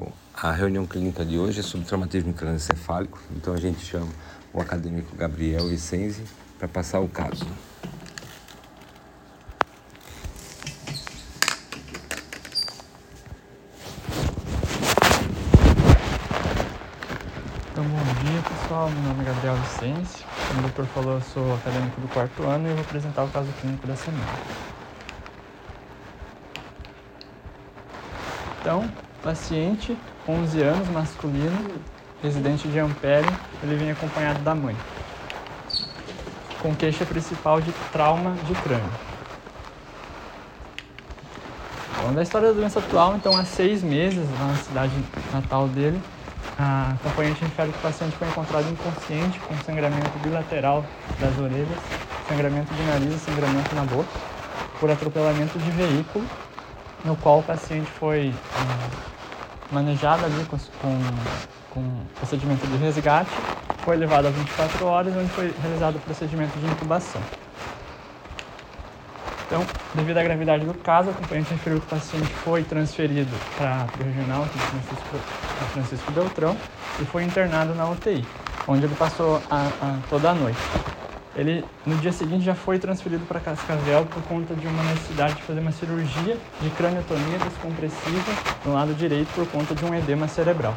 Bom, 0.00 0.10
a 0.32 0.50
reunião 0.50 0.86
clínica 0.86 1.22
de 1.26 1.36
hoje 1.36 1.60
é 1.60 1.62
sobre 1.62 1.86
traumatismo 1.86 2.32
crânioencefálico, 2.32 3.20
então 3.36 3.52
a 3.52 3.58
gente 3.58 3.84
chama 3.84 4.08
o 4.50 4.58
acadêmico 4.58 5.14
Gabriel 5.14 5.68
Vicenzi 5.68 6.24
para 6.58 6.66
passar 6.66 7.00
o 7.00 7.08
caso. 7.08 7.46
Então, 17.70 17.84
bom 17.84 17.98
dia 17.98 18.42
pessoal, 18.48 18.88
meu 18.88 19.02
nome 19.02 19.20
é 19.20 19.24
Gabriel 19.26 19.56
Vicente, 19.56 20.24
como 20.48 20.60
o 20.60 20.62
doutor 20.62 20.86
falou, 20.86 21.14
eu 21.16 21.20
sou 21.20 21.54
acadêmico 21.56 22.00
do 22.00 22.08
quarto 22.08 22.42
ano 22.44 22.70
e 22.70 22.72
vou 22.72 22.80
apresentar 22.80 23.24
o 23.24 23.28
caso 23.28 23.52
clínico 23.60 23.86
da 23.86 23.96
semana. 23.96 24.24
Então, 28.62 29.09
paciente, 29.22 29.96
11 30.28 30.62
anos, 30.62 30.88
masculino, 30.88 31.80
residente 32.22 32.68
de 32.68 32.78
Ampere, 32.78 33.28
ele 33.62 33.76
vem 33.76 33.90
acompanhado 33.90 34.40
da 34.40 34.54
mãe, 34.54 34.76
com 36.62 36.74
queixa 36.74 37.04
principal 37.04 37.60
de 37.60 37.72
trauma 37.92 38.34
de 38.46 38.54
crânio. 38.62 38.90
Falando 41.96 42.16
da 42.16 42.22
história 42.22 42.48
da 42.48 42.54
doença 42.54 42.78
atual, 42.78 43.16
então 43.16 43.36
há 43.36 43.44
seis 43.44 43.82
meses, 43.82 44.26
na 44.38 44.54
cidade 44.56 44.92
natal 45.32 45.68
dele, 45.68 46.00
a 46.58 46.92
acompanhante 46.92 47.42
refere 47.42 47.72
que 47.72 47.78
o 47.78 47.82
paciente 47.82 48.16
foi 48.16 48.28
encontrado 48.28 48.70
inconsciente 48.70 49.38
com 49.40 49.54
sangramento 49.64 50.18
bilateral 50.22 50.84
das 51.18 51.38
orelhas, 51.38 51.78
sangramento 52.28 52.72
de 52.74 52.82
nariz 52.82 53.14
e 53.14 53.18
sangramento 53.18 53.74
na 53.74 53.84
boca, 53.84 54.08
por 54.78 54.90
atropelamento 54.90 55.58
de 55.58 55.70
veículo, 55.70 56.24
no 57.04 57.16
qual 57.16 57.40
o 57.40 57.42
paciente 57.42 57.90
foi 57.90 58.32
ah, 58.54 59.09
manejado 59.70 60.24
ali 60.24 60.44
com, 60.46 60.58
com, 60.58 60.98
com 61.70 62.04
procedimento 62.16 62.66
de 62.66 62.76
resgate, 62.76 63.30
foi 63.84 63.96
levado 63.96 64.26
a 64.26 64.30
24 64.30 64.86
horas, 64.86 65.14
onde 65.16 65.28
foi 65.30 65.52
realizado 65.62 65.96
o 65.96 66.00
procedimento 66.00 66.58
de 66.58 66.66
intubação. 66.66 67.20
Então, 69.46 69.66
devido 69.94 70.16
à 70.16 70.22
gravidade 70.22 70.64
do 70.64 70.74
caso, 70.74 71.08
o 71.08 71.10
acompanhante 71.10 71.50
referiu 71.50 71.80
que 71.80 71.86
o 71.86 71.88
paciente 71.88 72.32
foi 72.44 72.62
transferido 72.62 73.36
para 73.58 73.86
o 73.98 74.04
regional 74.04 74.44
de 74.44 74.50
Francisco, 74.50 75.18
Francisco 75.72 76.12
Beltrão 76.12 76.56
e 77.00 77.04
foi 77.04 77.24
internado 77.24 77.74
na 77.74 77.88
UTI, 77.90 78.24
onde 78.68 78.84
ele 78.84 78.94
passou 78.94 79.42
a, 79.50 79.66
a, 79.82 79.98
toda 80.08 80.30
a 80.30 80.34
noite. 80.34 80.60
Ele, 81.40 81.64
no 81.86 81.96
dia 81.96 82.12
seguinte, 82.12 82.44
já 82.44 82.54
foi 82.54 82.78
transferido 82.78 83.24
para 83.24 83.40
Cascavel 83.40 84.04
por 84.04 84.22
conta 84.24 84.54
de 84.54 84.66
uma 84.66 84.82
necessidade 84.82 85.36
de 85.36 85.42
fazer 85.42 85.60
uma 85.60 85.72
cirurgia 85.72 86.36
de 86.60 86.68
craniotomia 86.76 87.38
descompressiva 87.38 88.32
no 88.62 88.74
lado 88.74 88.92
direito 88.92 89.32
por 89.34 89.46
conta 89.46 89.74
de 89.74 89.82
um 89.86 89.94
edema 89.94 90.28
cerebral. 90.28 90.76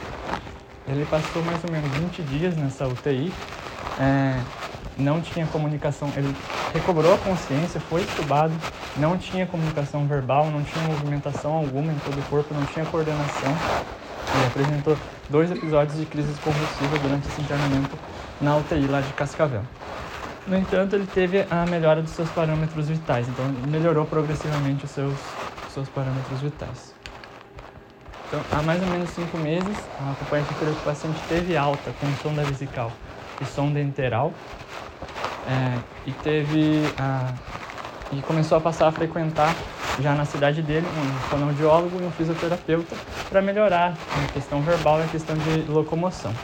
Ele 0.87 1.05
passou 1.11 1.43
mais 1.43 1.61
ou 1.65 1.69
menos 1.69 1.91
20 1.97 2.21
dias 2.21 2.55
nessa 2.55 2.87
UTI, 2.87 3.33
é, 3.99 4.39
não 4.97 5.19
tinha 5.19 5.45
comunicação, 5.47 6.07
ele 6.15 6.33
recobrou 6.73 7.13
a 7.13 7.17
consciência, 7.17 7.81
foi 7.81 7.99
estubado, 7.99 8.53
não 8.95 9.17
tinha 9.17 9.45
comunicação 9.45 10.07
verbal, 10.07 10.49
não 10.49 10.63
tinha 10.63 10.85
movimentação 10.85 11.51
alguma 11.51 11.91
em 11.91 11.99
todo 12.05 12.17
o 12.17 12.23
corpo, 12.29 12.53
não 12.53 12.65
tinha 12.67 12.85
coordenação. 12.85 13.53
Ele 14.33 14.47
apresentou 14.47 14.97
dois 15.29 15.51
episódios 15.51 15.99
de 15.99 16.05
crises 16.05 16.39
convulsivas 16.39 17.01
durante 17.01 17.27
esse 17.27 17.41
internamento 17.41 17.97
na 18.39 18.55
UTI 18.55 18.87
lá 18.87 19.01
de 19.01 19.11
Cascavel. 19.11 19.63
No 20.45 20.57
entanto, 20.57 20.93
ele 20.95 21.07
teve 21.07 21.47
a 21.49 21.65
melhora 21.65 22.01
dos 22.01 22.11
seus 22.11 22.29
parâmetros 22.29 22.89
vitais, 22.89 23.29
então 23.29 23.49
melhorou 23.49 24.05
progressivamente 24.05 24.83
os 24.83 24.91
seus, 24.91 25.39
os 25.65 25.71
seus 25.71 25.89
parâmetros 25.89 26.41
vitais. 26.41 26.93
Então, 28.27 28.45
há 28.51 28.61
mais 28.61 28.81
ou 28.81 28.87
menos 28.87 29.11
cinco 29.11 29.37
meses, 29.37 29.89
a 29.97 30.11
acompanhante 30.11 30.49
referiu 30.49 30.73
que 30.73 30.81
o 30.81 30.83
paciente 30.83 31.23
teve 31.23 31.55
alta 31.55 31.93
com 31.93 32.13
sonda 32.13 32.43
vesical 32.45 32.99
e 33.39 33.45
sonda 33.45 33.79
enteral, 33.79 34.33
é, 35.45 35.83
e 36.05 36.13
teve 36.13 36.93
a, 36.97 37.37
e 38.11 38.21
começou 38.23 38.57
a 38.57 38.61
passar 38.61 38.87
a 38.87 38.91
frequentar 38.91 39.63
já 39.97 40.15
na 40.15 40.25
cidade 40.25 40.61
dele 40.61 40.89
um 40.89 41.21
fonoaudiólogo 41.21 42.01
e 42.01 42.05
um 42.05 42.11
fisioterapeuta 42.11 42.99
para 43.29 43.41
melhorar 43.41 44.07
a 44.11 44.27
questão 44.27 44.63
verbal 44.63 44.99
e 45.01 45.03
a 45.03 45.07
questão 45.07 45.37
de 45.37 45.63
locomoção. 45.63 46.37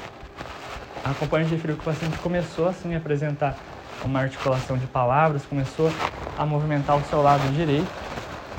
A 1.03 1.11
acompanhante 1.11 1.51
referiu 1.53 1.75
que 1.75 1.81
o 1.81 1.85
paciente 1.85 2.19
começou 2.19 2.67
assim 2.67 2.93
a 2.93 2.97
apresentar 2.97 3.59
uma 4.03 4.21
articulação 4.21 4.77
de 4.77 4.87
palavras, 4.87 5.45
começou 5.45 5.91
a 6.37 6.45
movimentar 6.45 6.97
o 6.97 7.03
seu 7.03 7.21
lado 7.21 7.41
direito 7.53 7.89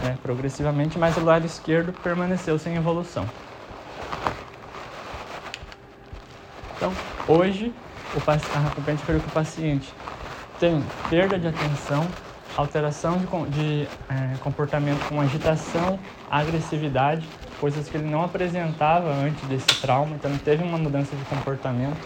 né, 0.02 0.16
progressivamente, 0.22 0.98
mas 0.98 1.16
o 1.16 1.24
lado 1.24 1.46
esquerdo 1.46 1.92
permaneceu 1.92 2.58
sem 2.58 2.76
evolução. 2.76 3.28
Então, 6.76 6.92
hoje, 7.28 7.72
o, 8.14 8.90
referiu 8.90 9.20
que 9.20 9.28
o 9.28 9.32
paciente 9.32 9.92
tem 10.58 10.82
perda 11.08 11.38
de 11.38 11.46
atenção, 11.46 12.06
alteração 12.56 13.18
de, 13.18 13.26
de 13.50 13.88
é, 14.08 14.36
comportamento 14.42 15.06
com 15.08 15.20
agitação, 15.20 15.98
agressividade, 16.30 17.26
coisas 17.60 17.88
que 17.88 17.96
ele 17.96 18.08
não 18.08 18.24
apresentava 18.24 19.10
antes 19.10 19.42
desse 19.46 19.66
trauma, 19.80 20.16
então 20.16 20.34
teve 20.38 20.64
uma 20.64 20.78
mudança 20.78 21.14
de 21.14 21.24
comportamento. 21.24 21.98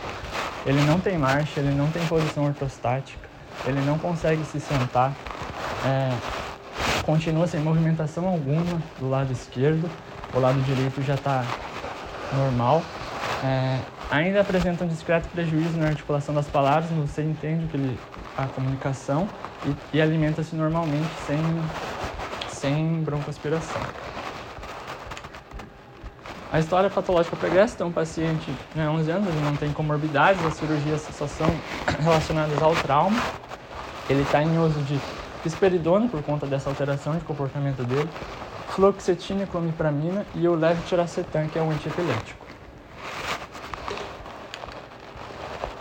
Ele 0.64 0.82
não 0.82 1.00
tem 1.00 1.18
marcha, 1.18 1.60
ele 1.60 1.72
não 1.72 1.90
tem 1.92 2.06
posição 2.06 2.44
ortostática, 2.44 3.30
ele 3.64 3.82
não 3.82 3.98
consegue 3.98 4.44
se 4.44 4.60
sentar, 4.60 5.22
é, 5.82 6.22
continua 7.00 7.46
sem 7.46 7.60
movimentação 7.60 8.26
alguma 8.26 8.92
do 8.96 9.08
lado 9.08 9.32
esquerdo, 9.32 9.96
o 10.32 10.38
lado 10.38 10.62
direito 10.62 11.02
já 11.02 11.16
está 11.16 11.56
normal. 12.30 12.98
É, 13.42 13.86
ainda 14.10 14.40
apresenta 14.40 14.84
um 14.84 14.88
discreto 14.88 15.28
prejuízo 15.30 15.78
na 15.78 15.88
articulação 15.88 16.34
das 16.34 16.48
palavras, 16.48 16.90
você 16.92 17.22
entende 17.22 17.68
que 17.68 17.76
ele 17.76 18.06
a 18.36 18.48
comunicação 18.48 19.36
e, 19.62 19.76
e 19.92 20.00
alimenta-se 20.00 20.56
normalmente 20.56 21.14
sem, 21.16 21.72
sem 22.46 23.04
broncoaspiração. 23.04 23.92
A 26.54 26.60
história 26.60 26.88
patológica 26.88 27.34
pregressa, 27.34 27.74
então, 27.74 27.88
um 27.88 27.92
paciente 27.92 28.56
né, 28.76 28.88
11 28.88 29.10
anos, 29.10 29.28
ele 29.28 29.40
não 29.40 29.56
tem 29.56 29.72
comorbidades, 29.72 30.44
as 30.44 30.54
cirurgias 30.54 31.00
só 31.00 31.26
são 31.26 31.48
relacionadas 31.98 32.62
ao 32.62 32.76
trauma. 32.76 33.16
Ele 34.08 34.22
está 34.22 34.40
em 34.40 34.56
uso 34.56 34.80
de 34.84 34.94
risperidona 35.42 36.06
por 36.08 36.22
conta 36.22 36.46
dessa 36.46 36.70
alteração 36.70 37.18
de 37.18 37.24
comportamento 37.24 37.82
dele, 37.82 38.08
fluoxetina 38.68 39.48
clomipramina 39.48 40.24
e 40.32 40.46
o 40.46 40.54
levetiracetam, 40.54 41.48
que 41.48 41.58
é 41.58 41.62
um 41.62 41.72
antiepilético. 41.72 42.43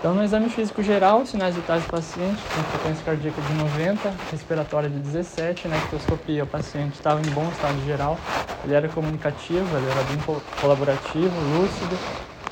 Então, 0.03 0.13
no 0.13 0.21
exame 0.21 0.49
físico 0.49 0.83
geral, 0.83 1.25
sinais 1.25 1.55
vitais 1.55 1.81
do 1.81 1.89
paciente, 1.89 2.43
com 2.53 2.61
frequência 2.63 3.05
cardíaca 3.05 3.41
de 3.41 3.53
90, 3.53 4.13
respiratória 4.29 4.89
de 4.89 4.99
17, 4.99 5.69
na 5.69 5.77
ectoscopia 5.77 6.43
o 6.43 6.47
paciente 6.47 6.95
estava 6.95 7.21
em 7.21 7.29
bom 7.31 7.49
estado 7.49 7.81
geral, 7.85 8.17
ele 8.65 8.73
era 8.73 8.89
comunicativo, 8.89 9.77
ele 9.77 9.89
era 9.89 10.03
bem 10.03 10.19
colaborativo, 10.59 11.39
lúcido, 11.39 11.97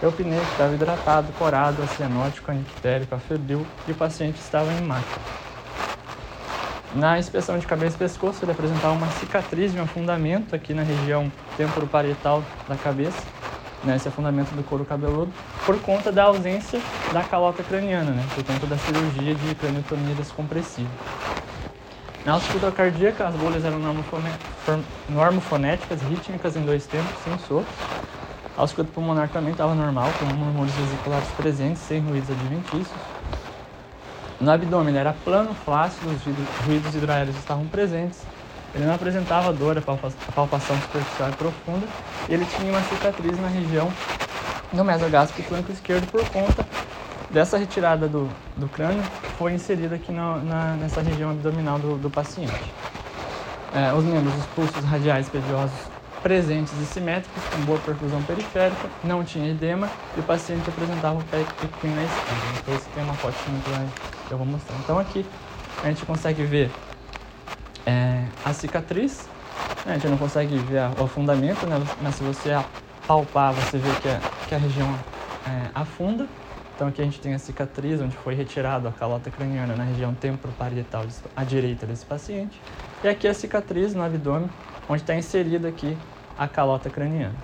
eupneico, 0.01 0.45
estava 0.45 0.73
hidratado, 0.73 1.33
corado, 1.33 1.81
acianótico, 1.81 2.49
anictérico, 2.49 3.15
afebril 3.15 3.67
e 3.85 3.91
o 3.91 3.95
paciente 3.95 4.39
estava 4.39 4.71
em 4.71 4.87
máquina. 4.87 5.25
Na 6.95 7.19
inspeção 7.19 7.59
de 7.59 7.67
cabeça 7.67 7.97
e 7.97 7.99
pescoço, 7.99 8.45
ele 8.45 8.53
apresentava 8.53 8.93
uma 8.93 9.11
cicatriz 9.11 9.73
de 9.73 9.77
um 9.77 9.83
afundamento 9.83 10.55
aqui 10.55 10.73
na 10.73 10.83
região 10.83 11.29
temporoparietal 11.57 12.45
da 12.65 12.77
cabeça, 12.77 13.27
né, 13.83 13.95
esse 13.95 14.07
afundamento 14.07 14.53
do 14.55 14.63
couro 14.63 14.85
cabeludo, 14.85 15.31
por 15.65 15.79
conta 15.81 16.11
da 16.11 16.23
ausência 16.25 16.79
da 17.13 17.23
calota 17.23 17.63
craniana, 17.63 18.11
né, 18.11 18.23
por 18.33 18.43
conta 18.43 18.65
da 18.67 18.77
cirurgia 18.77 19.33
de 19.35 19.55
craniotomia 19.55 20.15
descompressiva. 20.15 20.89
Na 22.23 22.33
ausculta 22.33 22.71
cardíaca, 22.71 23.27
as 23.27 23.35
bolhas 23.35 23.65
eram 23.65 23.79
normofonéticas, 25.09 26.01
rítmicas 26.03 26.55
em 26.55 26.61
dois 26.61 26.85
tempos, 26.85 27.09
sem 27.23 27.35
sopro. 27.39 27.65
A 28.55 28.61
ausculta 28.61 28.91
pulmonar 28.93 29.27
também 29.29 29.51
estava 29.53 29.73
normal, 29.73 30.11
com 30.19 30.25
murmúrios 30.25 30.75
vesiculares 30.75 31.27
presentes, 31.29 31.81
sem 31.81 31.99
ruídos 31.99 32.29
adventícios. 32.29 33.01
No 34.39 34.51
abdômen 34.51 34.95
era 34.95 35.13
plano, 35.13 35.55
flácido, 35.65 36.11
os 36.11 36.21
ruídos 36.65 36.93
hidroaéreos 36.93 37.35
estavam 37.37 37.65
presentes. 37.65 38.19
Ele 38.73 38.85
não 38.85 38.95
apresentava 38.95 39.51
dor, 39.51 39.77
a 39.77 39.81
palpação 39.81 40.75
superficial 40.81 41.29
e 41.29 41.33
profunda. 41.33 41.85
E 42.29 42.33
ele 42.33 42.45
tinha 42.45 42.71
uma 42.71 42.81
cicatriz 42.83 43.39
na 43.39 43.47
região 43.47 43.91
do 44.71 44.83
mesogástrico 44.85 45.47
flanco 45.49 45.71
esquerdo 45.71 46.09
por 46.09 46.25
conta 46.29 46.65
dessa 47.29 47.57
retirada 47.57 48.07
do, 48.07 48.29
do 48.57 48.67
crânio 48.67 49.03
que 49.21 49.29
foi 49.31 49.53
inserida 49.53 49.95
aqui 49.95 50.11
no, 50.11 50.43
na, 50.43 50.73
nessa 50.73 51.01
região 51.01 51.31
abdominal 51.31 51.79
do, 51.79 51.97
do 51.97 52.09
paciente. 52.09 52.73
É, 53.73 53.93
os 53.93 54.03
membros, 54.03 54.33
os 54.35 54.45
pulsos 54.47 54.83
radiais 54.83 55.29
pediosos 55.29 55.71
presentes 56.21 56.73
e 56.79 56.85
simétricos, 56.85 57.43
com 57.45 57.61
boa 57.61 57.79
perfusão 57.79 58.21
periférica, 58.23 58.89
não 59.03 59.23
tinha 59.23 59.49
edema 59.49 59.89
e 60.15 60.19
o 60.19 60.23
paciente 60.23 60.69
apresentava 60.69 61.19
o 61.19 61.23
pé 61.23 61.39
equino 61.39 61.95
na 61.95 62.03
esquerda. 62.03 62.41
Depois 62.57 62.87
tem 62.93 63.03
uma 63.03 63.13
fotinha 63.15 63.59
que 64.27 64.31
eu 64.31 64.37
vou 64.37 64.45
mostrar. 64.45 64.75
Então 64.83 64.99
aqui 64.99 65.25
a 65.83 65.87
gente 65.87 66.05
consegue 66.05 66.43
ver 66.43 66.71
é, 67.85 68.23
a 68.45 68.53
cicatriz, 68.53 69.27
né, 69.85 69.93
a 69.93 69.93
gente 69.93 70.07
não 70.07 70.17
consegue 70.17 70.57
ver 70.57 70.81
o 70.99 71.03
afundamento, 71.03 71.65
né, 71.65 71.81
mas 72.01 72.15
se 72.15 72.23
você 72.23 72.51
palpar, 73.07 73.53
você 73.53 73.77
vê 73.77 73.89
que 74.01 74.07
a, 74.07 74.19
que 74.47 74.55
a 74.55 74.57
região 74.57 74.87
é, 75.47 75.69
afunda. 75.73 76.27
Então 76.75 76.87
aqui 76.87 77.01
a 77.01 77.05
gente 77.05 77.19
tem 77.19 77.33
a 77.33 77.39
cicatriz 77.39 78.01
onde 78.01 78.15
foi 78.17 78.33
retirado 78.33 78.87
a 78.87 78.91
calota 78.91 79.29
craniana 79.29 79.75
na 79.75 79.83
região 79.83 80.13
temporoparietal 80.13 81.05
à 81.35 81.43
direita 81.43 81.85
desse 81.85 82.05
paciente. 82.05 82.59
E 83.03 83.07
aqui 83.07 83.27
a 83.27 83.33
cicatriz 83.33 83.93
no 83.93 84.03
abdômen, 84.03 84.49
onde 84.89 85.03
está 85.03 85.15
inserida 85.15 85.67
aqui 85.67 85.95
a 86.37 86.47
calota 86.47 86.89
craniana. 86.89 87.35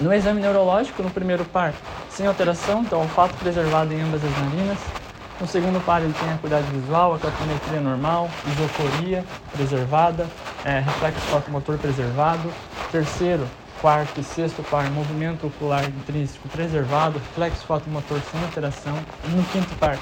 No 0.00 0.12
exame 0.12 0.40
neurológico, 0.40 1.02
no 1.02 1.10
primeiro 1.10 1.44
par, 1.46 1.72
sem 2.10 2.26
alteração, 2.26 2.82
então 2.82 3.00
olfato 3.00 3.34
preservado 3.36 3.92
em 3.92 4.00
ambas 4.00 4.22
as 4.24 4.30
narinas. 4.30 4.97
No 5.40 5.46
segundo 5.46 5.80
par, 5.84 6.02
ele 6.02 6.12
tem 6.12 6.28
acuidade 6.32 6.66
visual, 6.72 7.14
a 7.14 7.18
capometria 7.18 7.80
normal, 7.80 8.28
isocoria 8.46 9.24
preservada, 9.52 10.26
é, 10.64 10.80
reflexo 10.80 11.20
fotomotor 11.26 11.78
preservado. 11.78 12.52
Terceiro, 12.90 13.46
quarto 13.80 14.20
e 14.20 14.24
sexto 14.24 14.64
par, 14.64 14.90
movimento 14.90 15.46
ocular 15.46 15.84
intrínseco 15.84 16.48
preservado, 16.48 17.20
reflexo 17.20 17.64
fotomotor 17.64 18.18
sem 18.32 18.42
alteração. 18.42 18.94
No 19.28 19.44
quinto 19.44 19.72
par, 19.76 19.96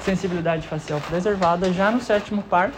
sensibilidade 0.00 0.66
facial 0.66 1.00
preservada. 1.02 1.70
Já 1.70 1.90
no 1.90 2.00
sétimo 2.00 2.42
par, 2.42 2.70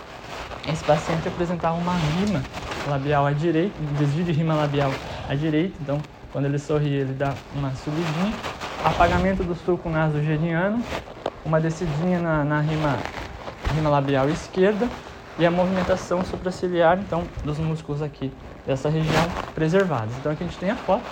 esse 0.67 0.83
paciente 0.83 1.29
apresentava 1.29 1.77
uma 1.77 1.95
rima 1.95 2.43
labial 2.89 3.25
à 3.25 3.31
direita, 3.31 3.75
um 3.81 3.95
desvio 3.95 4.25
de 4.25 4.33
rima 4.33 4.55
labial 4.55 4.93
à 5.29 5.35
direita, 5.35 5.77
então 5.81 6.01
quando 6.33 6.47
ele 6.47 6.59
sorri 6.59 6.93
ele 6.93 7.13
dá 7.13 7.33
uma 7.55 7.73
subidinha, 7.77 8.35
apagamento 8.85 9.45
do 9.45 9.55
sulco 9.55 9.89
nasogeniano, 9.89 10.83
uma 11.45 11.61
descidinha 11.61 12.19
na, 12.19 12.45
na 12.45 12.61
rima, 12.61 12.99
rima 13.75 13.91
labial 13.91 14.29
esquerda 14.29 14.89
e 15.39 15.45
a 15.45 15.51
movimentação 15.51 16.25
supraciliar, 16.25 16.99
então, 16.99 17.25
dos 17.45 17.59
músculos 17.59 18.03
aqui 18.03 18.33
dessa 18.67 18.89
região 18.89 19.25
preservados. 19.55 20.15
Então 20.17 20.33
aqui 20.33 20.45
a 20.45 20.47
gente 20.47 20.59
tem 20.59 20.71
a 20.71 20.77
foto. 20.77 21.05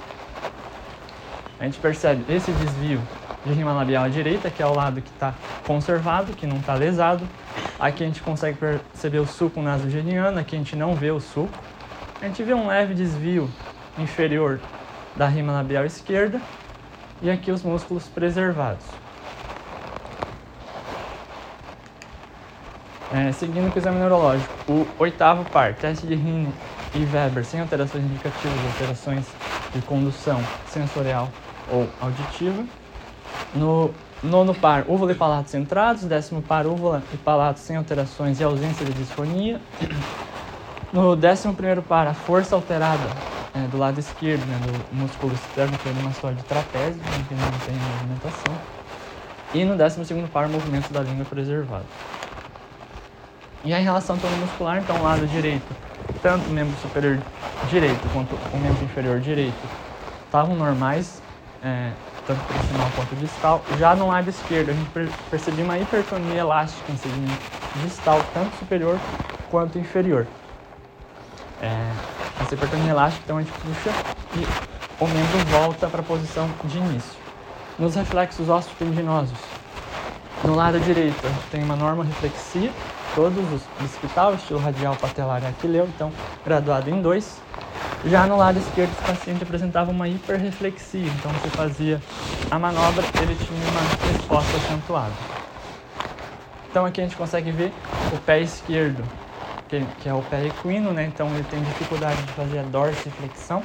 A 1.59 1.65
gente 1.65 1.79
percebe 1.79 2.25
esse 2.33 2.51
desvio 2.53 3.01
de 3.45 3.53
rima 3.53 3.73
labial 3.73 4.05
à 4.05 4.09
direita, 4.09 4.51
que 4.51 4.63
é 4.63 4.67
o 4.67 4.75
lado 4.75 5.01
que 5.01 5.11
está 5.11 5.35
conservado, 5.67 6.33
que 6.33 6.47
não 6.47 6.57
está 6.57 6.75
lesado. 6.75 7.27
Aqui 7.79 8.05
a 8.05 8.07
gente 8.07 8.23
consegue 8.23 8.59
perceber 8.59 9.19
o 9.19 9.27
sulco 9.27 9.61
nasogeniano, 9.61 10.39
aqui 10.39 10.55
a 10.57 10.59
gente 10.59 10.77
não 10.77 10.95
vê 10.95 11.11
o 11.11 11.21
sulco. 11.21 11.53
A 12.21 12.27
gente 12.27 12.43
vê 12.43 12.55
um 12.55 12.69
leve 12.69 12.95
desvio 12.95 13.51
inferior 13.99 14.61
da 15.17 15.27
rima 15.27 15.53
labial 15.53 15.85
esquerda 15.85 16.41
e 17.21 17.31
aqui 17.31 17.51
os 17.51 17.63
músculos 17.63 18.07
preservados. 18.07 19.02
É, 23.15 23.31
seguindo 23.31 23.71
com 23.71 23.79
o 23.79 23.79
exame 23.79 23.99
neurológico, 23.99 24.51
o 24.67 24.87
oitavo 24.99 25.45
par, 25.51 25.75
teste 25.75 26.07
de 26.07 26.15
Rini 26.15 26.49
e 26.95 27.05
Weber 27.05 27.45
sem 27.45 27.61
alterações 27.61 28.05
indicativas, 28.05 28.59
alterações 28.73 29.27
de 29.75 29.83
condução 29.83 30.43
sensorial 30.67 31.29
ou 31.71 31.87
auditiva. 32.01 32.65
No 33.55 33.91
nono 34.23 34.55
par, 34.55 34.85
úvula 34.89 35.13
e 35.13 35.15
palato 35.15 35.51
centrados. 35.51 36.05
Décimo 36.05 36.41
par, 36.41 36.67
úvula 36.67 37.03
e 37.13 37.17
palato 37.19 37.61
sem 37.61 37.77
alterações 37.77 38.41
e 38.41 38.45
ausência 38.45 38.87
de 38.87 38.93
disfonia. 38.93 39.61
No 40.91 41.15
décimo 41.15 41.55
primeiro 41.55 41.83
par, 41.83 42.07
a 42.07 42.15
força 42.15 42.55
alterada 42.55 43.11
é, 43.55 43.67
do 43.69 43.79
lado 43.79 43.99
esquerdo, 43.99 44.45
né, 44.47 44.59
do 44.65 44.97
músculo 44.97 45.35
externo 45.35 45.77
crânio-mastoide 45.79 46.43
trapézio, 46.45 47.01
né, 47.01 47.25
que 47.29 47.35
não 47.35 47.51
tem 47.67 47.75
movimentação. 47.75 48.55
E 49.55 49.65
no 49.65 49.77
décimo 49.77 50.05
segundo 50.05 50.31
par, 50.31 50.49
movimento 50.49 50.91
da 50.93 51.01
língua 51.01 51.25
preservado. 51.25 51.85
E 53.65 53.73
em 53.73 53.83
relação 53.83 54.19
ao 54.23 54.31
muscular, 54.39 54.79
então 54.79 54.97
o 54.97 55.03
lado 55.03 55.27
direito, 55.27 55.67
tanto 56.21 56.49
o 56.49 56.51
membro 56.51 56.77
superior 56.81 57.19
direito 57.71 58.01
quanto 58.13 58.35
o 58.35 58.59
membro 58.59 58.85
inferior 58.85 59.21
direito 59.21 59.69
estavam 60.25 60.57
normais, 60.57 61.23
é, 61.63 61.93
tanto 62.27 62.41
proximal 62.45 62.91
quanto 62.97 63.15
distal. 63.17 63.65
Já 63.79 63.95
no 63.95 64.09
lado 64.09 64.29
esquerdo, 64.29 64.71
a 64.71 64.73
gente 64.73 64.91
percebeu 65.31 65.65
uma 65.65 65.79
hipertonia 65.79 66.41
elástica 66.41 66.91
em 66.91 66.97
segmento 66.97 67.43
distal, 67.85 68.21
tanto 68.35 68.57
superior 68.59 68.99
quanto 69.51 69.79
inferior. 69.79 70.27
É, 71.61 71.93
essa 72.41 72.55
hipertonia 72.55 72.91
elástica, 72.91 73.23
então 73.25 73.39
a 73.39 73.43
gente 73.43 73.53
puxa 73.53 73.91
e 74.37 75.03
o 75.03 75.07
membro 75.07 75.39
volta 75.51 75.87
para 75.87 76.01
a 76.01 76.05
posição 76.05 76.51
de 76.65 76.79
início. 76.79 77.21
Nos 77.79 77.95
reflexos 77.95 78.49
osteopendinosos, 78.49 79.39
no 80.45 80.57
lado 80.57 80.81
direito, 80.81 81.25
a 81.25 81.29
gente 81.29 81.47
tem 81.51 81.63
uma 81.63 81.77
norma 81.77 82.05
reflexia, 82.05 82.73
todos 83.15 83.53
os 83.53 83.63
bicipital, 83.81 84.35
estilo 84.35 84.61
radial, 84.61 84.97
patelar 84.97 85.43
e 85.43 85.47
aquileu, 85.47 85.87
então 85.87 86.13
graduado 86.45 86.91
em 86.91 87.01
dois. 87.01 87.41
Já 88.05 88.27
no 88.27 88.37
lado 88.37 88.59
esquerdo, 88.59 88.91
esse 88.91 89.03
paciente 89.03 89.43
apresentava 89.43 89.91
uma 89.91 90.09
hiperreflexia, 90.09 91.07
então 91.07 91.31
você 91.33 91.49
fazia 91.51 92.03
a 92.51 92.59
manobra, 92.59 93.05
ele 93.23 93.37
tinha 93.37 93.71
uma 93.71 94.13
resposta 94.13 94.57
acentuada. 94.57 95.13
Então 96.69 96.85
aqui 96.85 97.01
a 97.01 97.05
gente 97.05 97.17
consegue 97.17 97.51
ver 97.53 97.73
o 98.13 98.19
pé 98.19 98.41
esquerdo, 98.41 99.05
que, 99.69 99.85
que 100.01 100.09
é 100.09 100.15
o 100.15 100.23
pé 100.23 100.47
equino, 100.47 100.93
né? 100.93 101.05
Então 101.05 101.29
ele 101.29 101.45
tem 101.45 101.63
dificuldade 101.63 102.21
de 102.23 102.33
fazer 102.33 102.59
a 102.59 102.63
dorsiflexão, 102.63 103.63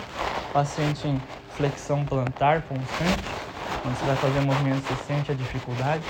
paciente 0.53 1.07
em 1.07 1.21
flexão 1.55 2.05
plantar 2.05 2.61
constante, 2.61 3.23
quando 3.81 3.97
você 3.97 4.05
vai 4.05 4.15
fazer 4.17 4.39
movimento 4.41 4.83
você 4.87 5.03
sente 5.05 5.31
a 5.31 5.35
dificuldade. 5.35 6.03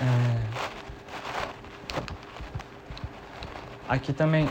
É... 0.00 0.69
Aqui 3.90 4.12
também, 4.12 4.48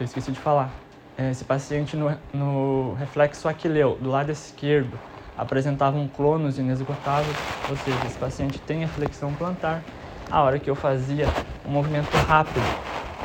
eu 0.00 0.04
esqueci 0.06 0.32
de 0.32 0.40
falar, 0.40 0.72
é, 1.18 1.30
esse 1.30 1.44
paciente 1.44 1.94
no, 1.94 2.10
no 2.32 2.94
reflexo 2.94 3.46
aquileu, 3.46 3.98
do 4.00 4.08
lado 4.08 4.32
esquerdo, 4.32 4.98
apresentava 5.36 5.98
um 5.98 6.08
clonus 6.08 6.56
inesgotável, 6.56 7.34
ou 7.68 7.76
seja, 7.76 8.06
esse 8.06 8.16
paciente 8.16 8.58
tem 8.62 8.82
a 8.82 8.88
flexão 8.88 9.34
plantar. 9.34 9.84
A 10.30 10.40
hora 10.40 10.58
que 10.58 10.70
eu 10.70 10.74
fazia 10.74 11.28
um 11.66 11.70
movimento 11.70 12.16
rápido 12.16 12.62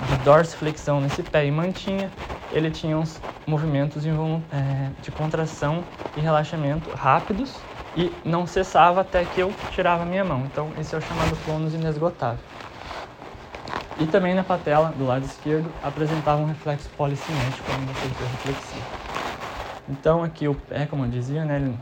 de 0.06 0.18
dorsiflexão 0.18 1.00
nesse 1.00 1.24
pé 1.24 1.46
e 1.46 1.52
mantinha, 1.52 2.12
ele 2.52 2.70
tinha 2.70 2.98
uns 2.98 3.22
movimentos 3.48 4.06
é, 4.06 4.92
de 5.02 5.14
contração 5.14 5.86
e 6.14 6.20
relaxamento 6.20 6.92
rápidos 6.92 7.64
e 7.96 8.12
não 8.26 8.46
cessava 8.46 9.00
até 9.00 9.24
que 9.24 9.42
eu 9.42 9.54
tirava 9.70 10.04
a 10.04 10.06
minha 10.06 10.26
mão. 10.26 10.44
Então, 10.46 10.74
esse 10.78 10.94
é 10.94 10.98
o 10.98 11.02
chamado 11.02 11.38
clonus 11.38 11.74
inesgotável. 11.74 12.57
E 14.00 14.06
também 14.06 14.36
na 14.36 14.44
patela, 14.44 14.94
do 14.96 15.06
lado 15.06 15.26
esquerdo, 15.26 15.72
apresentava 15.82 16.40
um 16.42 16.46
reflexo 16.46 16.88
policinético 16.96 17.72
ainda 17.72 17.94
feito 17.94 18.24
reflexivo. 18.24 18.86
Então 19.90 20.24
aqui 20.24 20.48
o 20.48 20.54
pé, 20.54 20.86
como 20.86 21.06
eu 21.06 21.10
dizia, 21.10 21.44
né, 21.44 21.56
ele, 21.56 21.76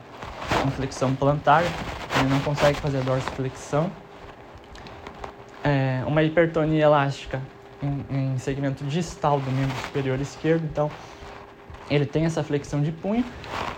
com 0.62 0.72
flexão 0.72 1.13
plantar, 1.13 1.63
ele 1.63 2.30
não 2.30 2.39
consegue 2.39 2.80
fazer 2.80 3.01
dorsiflexão. 3.04 3.92
É, 5.63 6.04
uma 6.06 6.24
hipertonia 6.24 6.84
elástica 6.84 7.42
em, 7.82 8.34
em 8.34 8.38
segmento 8.38 8.84
distal 8.86 9.39
do 9.39 9.51
membro 9.51 9.75
superior 9.88 10.20
esquerdo, 10.22 10.66
então 10.66 10.89
ele 11.89 12.06
tem 12.06 12.25
essa 12.25 12.44
flexão 12.44 12.82
de 12.82 12.92
punho. 12.92 13.25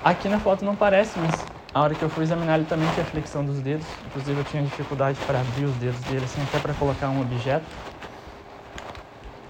Aqui 0.03 0.29
na 0.29 0.39
foto 0.39 0.63
não 0.63 0.75
parece, 0.75 1.17
mas 1.17 1.45
a 1.73 1.81
hora 1.81 1.95
que 1.95 2.03
eu 2.03 2.09
fui 2.09 2.23
examinar 2.23 2.55
ele 2.55 2.65
também 2.65 2.87
tinha 2.93 3.05
flexão 3.05 3.43
dos 3.43 3.59
dedos. 3.61 3.87
Inclusive 4.07 4.39
eu 4.39 4.43
tinha 4.43 4.63
dificuldade 4.63 5.17
para 5.25 5.39
abrir 5.39 5.65
os 5.65 5.75
dedos 5.75 5.99
dele, 6.01 6.25
assim, 6.25 6.41
até 6.41 6.59
para 6.59 6.73
colocar 6.73 7.09
um 7.09 7.21
objeto. 7.21 7.65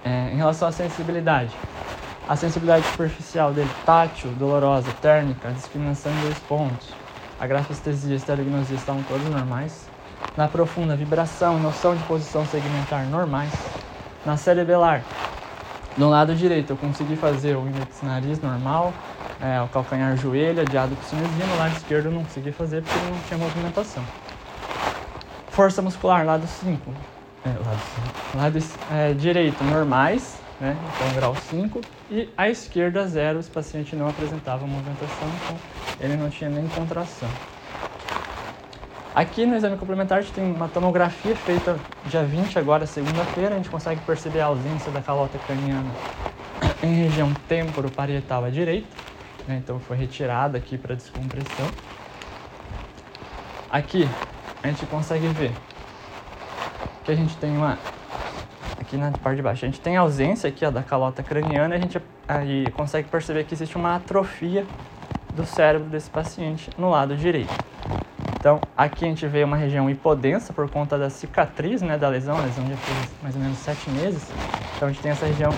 É, 0.08 0.30
em 0.32 0.36
relação 0.38 0.66
à 0.66 0.72
sensibilidade, 0.72 1.50
a 2.26 2.34
sensibilidade 2.34 2.86
superficial 2.86 3.52
dele, 3.52 3.68
tátil, 3.84 4.30
dolorosa, 4.38 4.90
térmica, 5.02 5.50
discriminação 5.50 6.10
em 6.10 6.20
dois 6.22 6.38
pontos, 6.38 6.88
a 7.38 7.46
grafestesia 7.46 8.12
e 8.12 8.14
a 8.14 8.16
estereognosia 8.16 8.76
estão 8.76 9.02
todos 9.02 9.28
normais. 9.28 9.86
Na 10.34 10.48
profunda, 10.48 10.96
vibração, 10.96 11.58
noção 11.58 11.94
de 11.94 12.02
posição 12.04 12.46
segmentar 12.46 13.04
normais. 13.04 13.52
Na 14.24 14.38
cerebelar, 14.38 15.02
no 15.98 16.08
lado 16.08 16.34
direito 16.34 16.70
eu 16.72 16.76
consegui 16.78 17.14
fazer 17.14 17.54
o 17.54 17.68
índice 17.68 18.06
nariz 18.06 18.40
normal, 18.40 18.94
é, 19.42 19.60
o 19.60 19.68
calcanhar 19.68 20.16
joelho, 20.16 20.62
adiado 20.62 20.96
com 20.96 21.02
sinusia, 21.02 21.44
no 21.44 21.58
lado 21.58 21.76
esquerdo 21.76 22.06
eu 22.06 22.12
não 22.12 22.24
consegui 22.24 22.50
fazer 22.50 22.82
porque 22.82 22.98
não 22.98 23.20
tinha 23.28 23.36
movimentação. 23.36 24.02
Força 25.50 25.82
muscular, 25.82 26.24
lado 26.24 26.46
5, 26.46 26.94
é, 27.48 28.34
lado, 28.34 28.58
lado 28.58 28.58
é, 28.90 29.14
direito 29.14 29.62
normais, 29.64 30.38
né? 30.60 30.76
Então 30.94 31.14
grau 31.14 31.34
5, 31.34 31.80
e 32.10 32.28
à 32.36 32.48
esquerda 32.48 33.06
zero, 33.06 33.38
esse 33.38 33.50
paciente 33.50 33.94
não 33.94 34.08
apresentava 34.08 34.66
movimentação, 34.66 35.28
então 35.42 35.56
ele 36.00 36.16
não 36.16 36.28
tinha 36.28 36.50
nem 36.50 36.66
contração. 36.68 37.28
Aqui 39.14 39.46
no 39.46 39.56
exame 39.56 39.76
complementar 39.76 40.18
a 40.18 40.20
gente 40.20 40.32
tem 40.32 40.44
uma 40.52 40.68
tomografia 40.68 41.34
feita 41.34 41.76
dia 42.06 42.22
20, 42.22 42.58
agora 42.58 42.86
segunda-feira, 42.86 43.54
a 43.54 43.56
gente 43.56 43.70
consegue 43.70 44.00
perceber 44.02 44.40
a 44.40 44.46
ausência 44.46 44.92
da 44.92 45.00
calota 45.00 45.38
craniana 45.38 45.90
em 46.82 46.94
região 46.94 47.32
temporo-parietal 47.48 48.44
à 48.44 48.50
direita, 48.50 48.88
né? 49.46 49.60
então 49.62 49.80
foi 49.80 49.96
retirada 49.96 50.58
aqui 50.58 50.76
para 50.76 50.94
descompressão. 50.94 51.66
Aqui 53.70 54.08
a 54.62 54.68
gente 54.68 54.86
consegue 54.86 55.26
ver 55.28 55.52
que 57.08 57.12
a 57.12 57.16
gente 57.16 57.36
tem 57.38 57.56
uma 57.56 57.78
aqui 58.78 58.98
na 58.98 59.10
parte 59.10 59.36
de 59.36 59.42
baixo, 59.42 59.64
a 59.64 59.68
gente 59.68 59.80
tem 59.80 59.96
ausência 59.96 60.46
aqui 60.46 60.62
ó, 60.62 60.70
da 60.70 60.82
calota 60.82 61.22
craniana, 61.22 61.74
a 61.74 61.78
gente 61.78 61.98
aí 62.28 62.70
consegue 62.72 63.08
perceber 63.08 63.44
que 63.44 63.54
existe 63.54 63.76
uma 63.76 63.96
atrofia 63.96 64.66
do 65.34 65.46
cérebro 65.46 65.88
desse 65.88 66.10
paciente 66.10 66.68
no 66.76 66.90
lado 66.90 67.16
direito. 67.16 67.52
Então, 68.38 68.60
aqui 68.76 69.06
a 69.06 69.08
gente 69.08 69.26
vê 69.26 69.42
uma 69.42 69.56
região 69.56 69.88
hipodensa 69.88 70.52
por 70.52 70.70
conta 70.70 70.98
da 70.98 71.08
cicatriz 71.08 71.80
né, 71.80 71.96
da 71.96 72.10
lesão, 72.10 72.36
a 72.36 72.42
lesão 72.42 72.66
já 72.66 72.76
fez 72.76 73.10
mais 73.22 73.34
ou 73.34 73.40
menos 73.40 73.56
sete 73.58 73.88
meses. 73.88 74.30
Então, 74.76 74.88
a 74.88 74.92
gente 74.92 75.00
tem 75.00 75.10
essa 75.10 75.24
região 75.24 75.50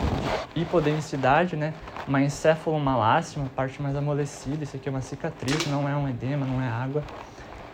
de 0.54 0.62
hipodensidade, 0.62 1.56
né, 1.56 1.74
uma 2.06 2.22
encefalomalácia, 2.22 3.40
uma 3.40 3.50
parte 3.50 3.82
mais 3.82 3.96
amolecida. 3.96 4.62
Isso 4.62 4.76
aqui 4.76 4.88
é 4.88 4.92
uma 4.92 5.02
cicatriz, 5.02 5.66
não 5.66 5.88
é 5.88 5.96
um 5.96 6.08
edema, 6.08 6.46
não 6.46 6.62
é 6.62 6.68
água. 6.68 7.02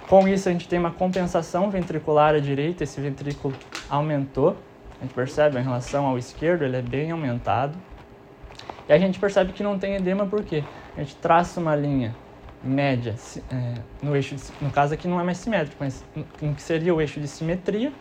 Com 0.09 0.29
isso, 0.29 0.49
a 0.49 0.53
gente 0.53 0.69
tem 0.69 0.79
uma 0.79 0.93
compensação 0.93 1.69
ventricular 1.69 2.35
à 2.35 2.39
direita, 2.39 2.85
esse 2.85 3.01
ventrículo 3.01 3.55
aumentou. 3.89 4.57
A 5.01 5.05
gente 5.05 5.13
percebe 5.13 5.59
em 5.59 5.63
relação 5.63 6.07
ao 6.07 6.17
esquerdo, 6.17 6.63
ele 6.63 6.77
é 6.77 6.83
bem 6.83 7.11
aumentado. 7.11 7.77
E 8.89 8.93
a 8.93 8.99
gente 8.99 9.19
percebe 9.19 9.53
que 9.53 9.65
não 9.65 9.79
tem 9.79 9.97
edema 9.97 10.25
porque 10.27 10.63
a 10.97 11.01
gente 11.01 11.17
traça 11.17 11.61
uma 11.61 11.75
linha 11.75 12.15
média 12.63 13.15
é, 13.51 13.75
no 14.01 14.15
eixo, 14.15 14.37
de, 14.37 14.43
no 14.61 14.71
caso 14.71 14.95
aqui 14.95 15.09
não 15.09 15.21
é 15.21 15.25
mais 15.25 15.39
simétrico, 15.39 15.77
mas 15.81 16.05
em 16.41 16.55
que 16.55 16.63
seria 16.63 16.95
o 16.95 17.01
eixo 17.01 17.21
de 17.21 17.29
simetria, 17.29 17.93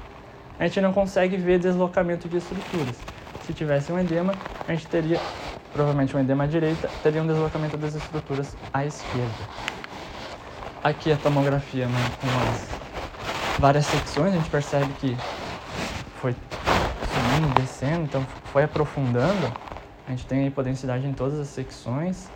a 0.59 0.67
gente 0.67 0.79
não 0.81 0.93
consegue 0.93 1.35
ver 1.38 1.59
deslocamento 1.59 2.29
de 2.29 2.38
estruturas. 2.38 2.97
Se 3.41 3.53
tivesse 3.53 3.91
um 3.91 4.00
edema, 4.00 4.33
a 4.67 4.74
gente 4.74 4.88
teria 4.88 5.19
provavelmente 5.74 6.15
um 6.15 6.19
edema 6.19 6.45
à 6.45 6.47
direita, 6.47 6.88
teria 7.03 7.21
um 7.21 7.27
deslocamento 7.27 7.77
das 7.77 7.95
estruturas 7.95 8.55
à 8.71 8.85
esquerda. 8.85 9.75
Aqui 10.86 11.12
a 11.12 11.18
tomografia 11.18 11.88
né, 11.88 12.12
com 12.22 12.27
as 12.51 13.60
várias 13.60 13.88
secções, 13.88 14.36
a 14.36 14.38
gente 14.38 14.51
percebe 14.51 14.94
que 15.00 15.18
foi 16.22 16.32
subindo, 16.32 17.56
descendo, 17.60 18.04
então 18.04 18.24
foi 18.54 18.65
aprofundando. 18.65 19.51
A 20.08 20.12
gente 20.12 20.27
tem 20.27 20.44
a 20.44 20.46
hipodensidade 20.46 21.08
em 21.08 21.12
todas 21.12 21.39
as 21.39 21.48
secções. 21.48 22.30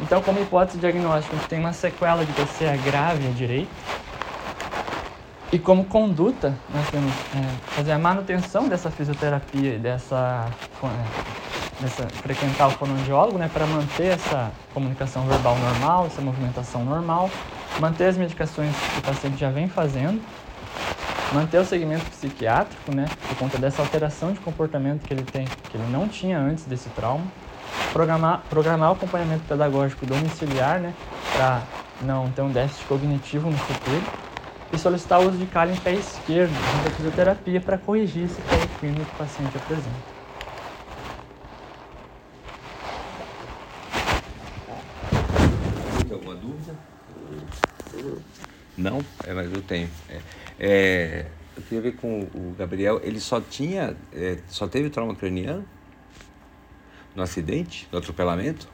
Então, 0.00 0.22
como 0.22 0.40
hipótese 0.40 0.78
diagnóstica, 0.78 1.36
a 1.36 1.38
gente 1.38 1.48
tem 1.50 1.60
uma 1.60 1.74
sequela 1.74 2.24
de 2.24 2.32
TCA 2.32 2.74
grave 2.82 3.28
à 3.28 3.30
direita. 3.32 3.70
E 5.52 5.58
como 5.58 5.84
conduta, 5.84 6.56
nós 6.72 6.88
temos 6.88 7.12
é, 7.12 7.74
fazer 7.74 7.92
a 7.92 7.98
manutenção 7.98 8.68
dessa 8.68 8.90
fisioterapia 8.90 9.74
e 9.74 9.78
dessa, 9.78 10.48
dessa 11.80 12.06
frequentar 12.22 12.68
o 12.68 12.70
fonoaudiólogo, 12.72 13.38
né, 13.38 13.48
para 13.52 13.66
manter 13.66 14.14
essa 14.14 14.50
comunicação 14.74 15.26
verbal 15.26 15.56
normal, 15.56 16.06
essa 16.06 16.20
movimentação 16.20 16.84
normal, 16.84 17.30
manter 17.80 18.06
as 18.06 18.16
medicações 18.16 18.74
que 18.76 18.98
o 18.98 19.02
paciente 19.02 19.38
já 19.38 19.50
vem 19.50 19.68
fazendo, 19.68 20.20
manter 21.32 21.58
o 21.58 21.64
segmento 21.64 22.04
psiquiátrico, 22.06 22.94
né, 22.94 23.06
por 23.28 23.36
conta 23.36 23.58
dessa 23.58 23.82
alteração 23.82 24.32
de 24.32 24.40
comportamento 24.40 25.06
que 25.06 25.12
ele 25.12 25.22
tem, 25.22 25.44
que 25.44 25.76
ele 25.76 25.86
não 25.90 26.08
tinha 26.08 26.38
antes 26.38 26.64
desse 26.64 26.88
trauma 26.90 27.24
programar, 27.92 28.42
programar 28.48 28.90
o 28.90 28.92
acompanhamento 28.92 29.44
pedagógico 29.46 30.06
domiciliar, 30.06 30.80
né, 30.80 30.94
para 31.32 31.62
não 32.02 32.30
ter 32.30 32.42
um 32.42 32.50
déficit 32.50 32.86
cognitivo 32.86 33.50
no 33.50 33.58
futuro, 33.58 34.02
e 34.72 34.78
solicitar 34.78 35.20
o 35.20 35.28
uso 35.28 35.38
de 35.38 35.46
cálcio 35.46 35.74
em 35.74 35.80
pé 35.80 35.94
esquerdo, 35.94 36.52
junto 36.52 36.88
à 36.88 36.90
fisioterapia, 36.90 37.60
para 37.60 37.78
corrigir 37.78 38.24
esse 38.24 38.40
pé 38.42 38.56
equino 38.56 39.04
que 39.04 39.14
o 39.14 39.16
paciente 39.16 39.56
apresenta. 39.56 40.18
Tem 46.06 46.12
alguma 46.12 46.34
dúvida? 46.34 46.74
Não? 48.78 49.04
É, 49.24 49.34
mas 49.34 49.52
eu 49.52 49.60
tenho. 49.60 49.90
É, 50.08 50.20
é, 50.58 51.26
eu 51.56 51.62
queria 51.64 51.80
ver 51.82 51.96
com 51.96 52.20
o 52.20 52.54
Gabriel, 52.56 53.00
ele 53.02 53.20
só 53.20 53.40
tinha, 53.40 53.96
é, 54.12 54.38
só 54.48 54.66
teve 54.66 54.88
trauma 54.88 55.14
craniano? 55.14 55.66
no 57.18 57.24
acidente, 57.24 57.88
no 57.90 57.98
atropelamento? 57.98 58.68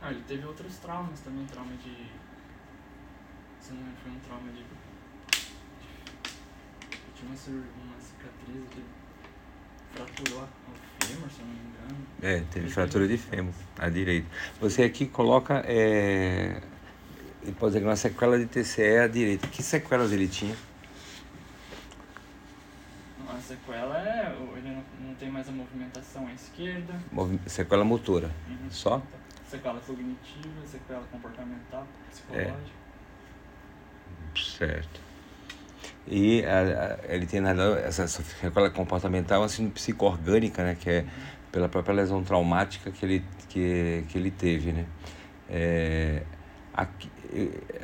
Ah, 0.00 0.12
ele 0.12 0.22
teve 0.22 0.46
outros 0.46 0.78
traumas 0.78 1.18
também, 1.20 1.44
trauma 1.46 1.72
de. 1.78 2.06
Se 3.60 3.72
não 3.72 3.92
foi 3.96 4.12
um 4.12 4.20
trauma 4.20 4.48
de. 4.52 4.64
Tinha 7.16 7.28
uma, 7.28 7.64
uma 7.84 8.00
cicatriz 8.00 8.68
que 8.70 8.84
fraturou 9.92 10.44
o 10.44 10.95
fêmur, 11.04 11.30
se 11.30 11.40
não 11.42 11.48
me 11.48 11.58
engano. 11.58 12.06
É, 12.22 12.42
teve 12.50 12.68
fratura 12.70 13.06
de 13.08 13.18
fêmur, 13.18 13.52
à 13.78 13.88
direita. 13.88 14.26
Você 14.60 14.82
aqui 14.82 15.06
coloca. 15.06 15.62
É... 15.66 16.60
Ele 17.42 17.52
pode 17.52 17.74
dizer 17.74 17.86
uma 17.86 17.94
sequela 17.94 18.38
de 18.38 18.46
TCE 18.46 18.98
à 18.98 19.06
direita. 19.06 19.46
Que 19.46 19.62
sequelas 19.62 20.12
ele 20.12 20.26
tinha? 20.26 20.54
sequela 23.46 23.98
é. 23.98 24.36
Ele 24.56 24.70
não, 24.70 25.08
não 25.08 25.14
tem 25.14 25.30
mais 25.30 25.48
a 25.48 25.52
movimentação 25.52 26.26
à 26.26 26.32
esquerda. 26.32 27.00
Movi 27.12 27.38
sequela 27.46 27.84
motora. 27.84 28.30
Uhum. 28.48 28.70
Só? 28.70 29.02
Sequela 29.48 29.80
cognitiva, 29.80 30.66
sequela 30.66 31.04
comportamental, 31.12 31.86
psicológica. 32.10 32.56
É. 34.34 34.38
Certo. 34.38 35.05
E 36.06 36.44
a, 36.44 36.98
a, 37.10 37.14
ele 37.14 37.26
tem 37.26 37.40
nada 37.40 37.80
essa 37.80 38.06
sequela 38.06 38.70
comportamental 38.70 39.42
assim 39.42 39.68
psicoorgânica, 39.68 40.62
né, 40.62 40.76
que 40.78 40.88
é 40.88 41.04
pela 41.50 41.68
própria 41.68 41.94
lesão 41.94 42.22
traumática 42.22 42.90
que 42.90 43.04
ele 43.04 43.24
que, 43.48 44.04
que 44.08 44.18
ele 44.18 44.30
teve, 44.30 44.72
né? 44.72 44.86
É, 45.48 46.22
aqui 46.72 47.10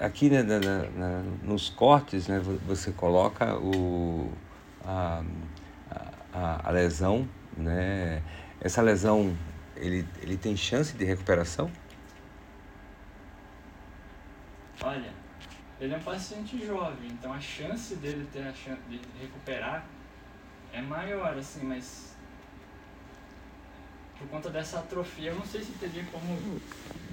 aqui 0.00 0.30
né, 0.30 0.42
na, 0.42 0.58
na, 0.58 1.22
nos 1.42 1.68
cortes, 1.68 2.28
né, 2.28 2.40
você 2.66 2.92
coloca 2.92 3.56
o 3.56 4.30
a, 4.84 5.22
a, 6.32 6.68
a 6.68 6.70
lesão, 6.70 7.28
né? 7.56 8.22
Essa 8.60 8.80
lesão, 8.80 9.36
ele, 9.76 10.06
ele 10.20 10.36
tem 10.36 10.56
chance 10.56 10.96
de 10.96 11.04
recuperação? 11.04 11.70
Olha, 14.80 15.10
ele 15.82 15.94
é 15.94 15.96
um 15.96 16.02
paciente 16.02 16.64
jovem, 16.64 17.10
então 17.10 17.32
a 17.32 17.40
chance 17.40 17.96
dele 17.96 18.28
ter 18.32 18.42
a 18.42 18.52
chance 18.52 18.80
de 18.88 19.00
recuperar 19.20 19.84
é 20.72 20.80
maior, 20.80 21.36
assim, 21.36 21.64
mas 21.64 22.12
por 24.22 24.28
conta 24.28 24.48
dessa 24.48 24.78
atrofia, 24.78 25.30
eu 25.30 25.34
não 25.34 25.44
sei 25.44 25.62
se 25.62 25.72
teria 25.72 26.04
como. 26.04 26.60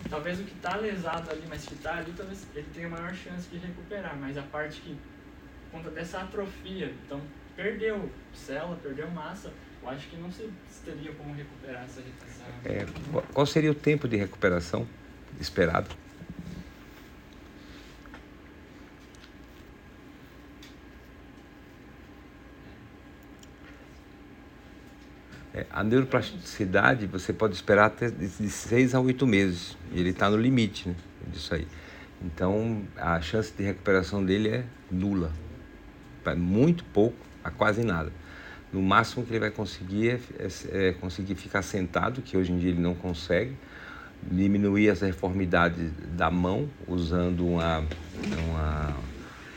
Talvez 0.09 0.39
o 0.39 0.43
que 0.43 0.53
está 0.53 0.75
lesado 0.75 1.31
ali, 1.31 1.43
mas 1.49 1.65
que 1.65 1.73
está 1.73 1.97
ali, 1.97 2.13
talvez 2.15 2.45
ele 2.53 2.67
tenha 2.71 2.87
maior 2.87 3.13
chance 3.15 3.49
de 3.49 3.57
recuperar, 3.57 4.15
mas 4.15 4.37
a 4.37 4.43
parte 4.43 4.79
que. 4.81 4.95
Por 5.71 5.77
conta 5.77 5.89
dessa 5.91 6.19
atrofia, 6.19 6.93
então 7.05 7.21
perdeu 7.55 8.09
célula, 8.33 8.75
perdeu 8.77 9.09
massa. 9.09 9.51
Eu 9.81 9.89
acho 9.89 10.07
que 10.07 10.17
não 10.17 10.31
se, 10.31 10.49
teria 10.83 11.13
como 11.13 11.33
recuperar 11.33 11.83
essa, 11.83 12.01
essa... 12.01 12.43
É, 12.65 12.85
qual 13.33 13.45
seria 13.45 13.71
o 13.71 13.75
tempo 13.75 14.07
de 14.07 14.17
recuperação 14.17 14.87
esperado? 15.39 15.89
A 25.71 25.83
neuroplasticidade 25.83 27.05
você 27.07 27.33
pode 27.33 27.55
esperar 27.55 27.85
até 27.85 28.09
de 28.09 28.49
6 28.49 28.95
a 28.95 28.99
8 28.99 29.25
meses. 29.27 29.77
E 29.91 29.99
ele 29.99 30.09
está 30.09 30.29
no 30.29 30.37
limite 30.37 30.89
né, 30.89 30.95
disso 31.27 31.53
aí. 31.53 31.67
Então 32.21 32.83
a 32.97 33.19
chance 33.21 33.53
de 33.55 33.63
recuperação 33.63 34.23
dele 34.23 34.49
é 34.49 34.65
nula. 34.91 35.31
É 36.25 36.35
muito 36.35 36.83
pouco 36.85 37.17
a 37.43 37.49
quase 37.49 37.83
nada. 37.83 38.11
No 38.71 38.81
máximo 38.81 39.25
que 39.25 39.31
ele 39.31 39.39
vai 39.39 39.49
conseguir 39.49 40.09
é, 40.09 40.19
é, 40.37 40.89
é, 40.89 40.93
conseguir 40.93 41.35
ficar 41.35 41.63
sentado, 41.63 42.21
que 42.21 42.37
hoje 42.37 42.51
em 42.51 42.59
dia 42.59 42.69
ele 42.69 42.81
não 42.81 42.93
consegue, 42.93 43.55
diminuir 44.21 44.89
as 44.89 44.99
deformidades 44.99 45.91
da 46.15 46.29
mão 46.29 46.69
usando 46.87 47.47
uma, 47.47 47.83
uma, 48.47 48.95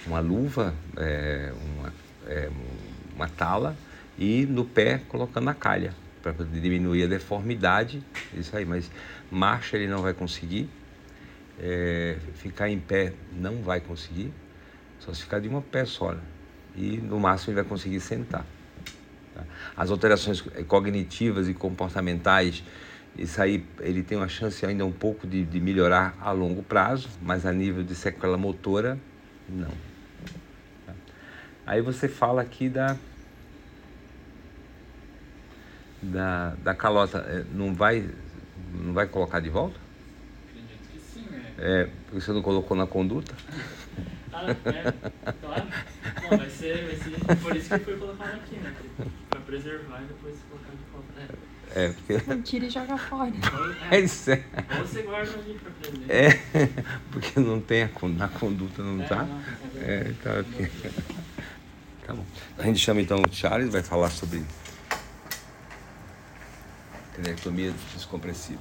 uma 0.07 0.21
luva, 0.21 0.73
é, 0.97 1.53
uma, 1.77 1.93
é, 2.27 2.51
uma 3.15 3.29
tala, 3.29 3.77
e 4.19 4.47
no 4.47 4.65
pé 4.65 5.01
colocando 5.09 5.49
a 5.49 5.55
calha, 5.55 5.95
para 6.23 6.33
diminuir 6.33 7.05
a 7.05 7.07
deformidade, 7.07 8.03
isso 8.35 8.57
aí, 8.57 8.65
mas 8.65 8.91
marcha 9.31 9.77
ele 9.77 9.89
não 9.89 10.03
vai 10.03 10.15
conseguir, 10.15 10.69
é, 11.59 12.17
ficar 12.35 12.69
em 12.69 12.79
pé 12.79 13.13
não 13.33 13.63
vai 13.63 13.81
conseguir, 13.81 14.33
só 14.99 15.13
se 15.13 15.23
ficar 15.23 15.41
de 15.41 15.49
uma 15.49 15.63
pé 15.63 15.85
só. 15.85 16.13
Né? 16.13 16.21
e 16.77 16.99
no 16.99 17.19
máximo 17.19 17.53
ele 17.53 17.61
vai 17.61 17.69
conseguir 17.69 18.01
sentar. 18.01 18.45
Tá? 19.35 19.45
As 19.77 19.91
alterações 19.91 20.41
cognitivas 20.67 21.49
e 21.49 21.55
comportamentais, 21.55 22.63
isso 23.17 23.41
aí 23.41 23.65
ele 23.81 24.03
tem 24.03 24.17
uma 24.17 24.29
chance 24.29 24.65
ainda 24.65 24.85
um 24.85 24.93
pouco 24.93 25.27
de, 25.27 25.45
de 25.45 25.61
melhorar 25.61 26.17
a 26.21 26.33
longo 26.33 26.63
prazo, 26.63 27.09
mas 27.21 27.45
a 27.45 27.53
nível 27.53 27.83
de 27.83 27.95
sequela 27.95 28.37
motora, 28.37 28.99
não. 29.49 29.73
Tá? 30.87 30.95
Aí 31.67 31.83
você 31.83 32.09
fala 32.09 32.43
aqui 32.43 32.69
da 32.69 32.97
da, 36.03 36.51
da 36.63 36.75
calota, 36.75 37.19
é, 37.19 37.45
não 37.55 37.75
vai 37.75 38.09
não 38.73 38.93
vai 38.93 39.07
colocar 39.07 39.41
de 39.41 39.49
volta? 39.49 39.77
Acredito 40.49 40.89
que 40.91 40.99
sim, 40.99 41.27
é. 41.59 41.83
É, 41.83 41.89
porque 42.07 42.21
você 42.21 42.33
não 42.33 42.43
colocou 42.43 42.77
na 42.77 42.87
conduta? 42.87 43.35
ah, 44.33 44.51
é, 44.51 44.93
claro. 45.41 45.69
Não, 46.23 46.39
vai 46.39 46.51
ser, 46.51 46.87
vai 46.87 46.97
ser. 46.97 47.37
Por 47.43 47.57
isso 47.57 47.69
que 47.69 47.85
foi 47.85 47.97
colocado 47.97 48.35
aqui, 48.35 48.57
né? 48.57 48.75
Pra 49.31 49.41
preservar 49.41 50.03
e 50.03 50.07
depois 50.07 50.37
colocar 50.49 50.71
de 50.71 50.93
volta. 50.93 51.39
É, 51.75 51.85
é 51.85 51.89
porque. 51.91 52.31
Não 52.31 52.43
tira 52.43 52.67
e 52.67 52.71
joga 52.71 52.97
fora. 52.97 53.33
É, 53.91 54.01
isso 54.01 54.31
é. 54.31 54.45
Ou 54.79 54.87
você 54.87 55.03
guarda 55.03 55.33
ali 55.39 55.55
pra 55.55 55.71
aprender. 55.71 56.13
É, 56.13 56.31
porque 57.13 57.41
não 57.41 57.61
tem 57.61 57.83
a, 57.85 57.89
conduta, 57.89 58.83
não 58.83 59.03
É, 59.03 59.07
tá? 59.07 59.25
não, 59.25 59.43
É, 59.83 60.13
tá 60.23 60.41
aqui. 60.41 60.71
Tá 62.07 62.15
bom. 62.15 62.25
A 62.59 62.63
gente 62.65 62.79
chama 62.81 63.01
então 63.01 63.21
o 63.21 63.35
Charles, 63.35 63.71
vai 63.71 63.83
falar 63.83 64.11
sobre 64.11 64.43
tenectomia 67.23 67.73
descompressiva. 67.95 68.61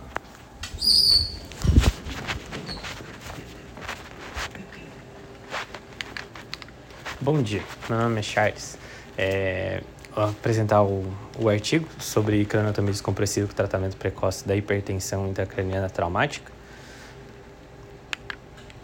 Bom 7.19 7.41
dia, 7.41 7.63
meu 7.89 7.99
nome 7.99 8.19
é 8.19 8.23
Charles. 8.23 8.77
É, 9.17 9.81
vou 10.15 10.25
apresentar 10.25 10.81
o, 10.83 11.05
o 11.39 11.49
artigo 11.49 11.87
sobre 11.99 12.45
craniostomia 12.45 12.91
descompressiva 12.91 13.47
com 13.47 13.53
tratamento 13.53 13.97
precoce 13.97 14.47
da 14.47 14.55
hipertensão 14.55 15.27
intracraniana 15.27 15.89
traumática. 15.89 16.51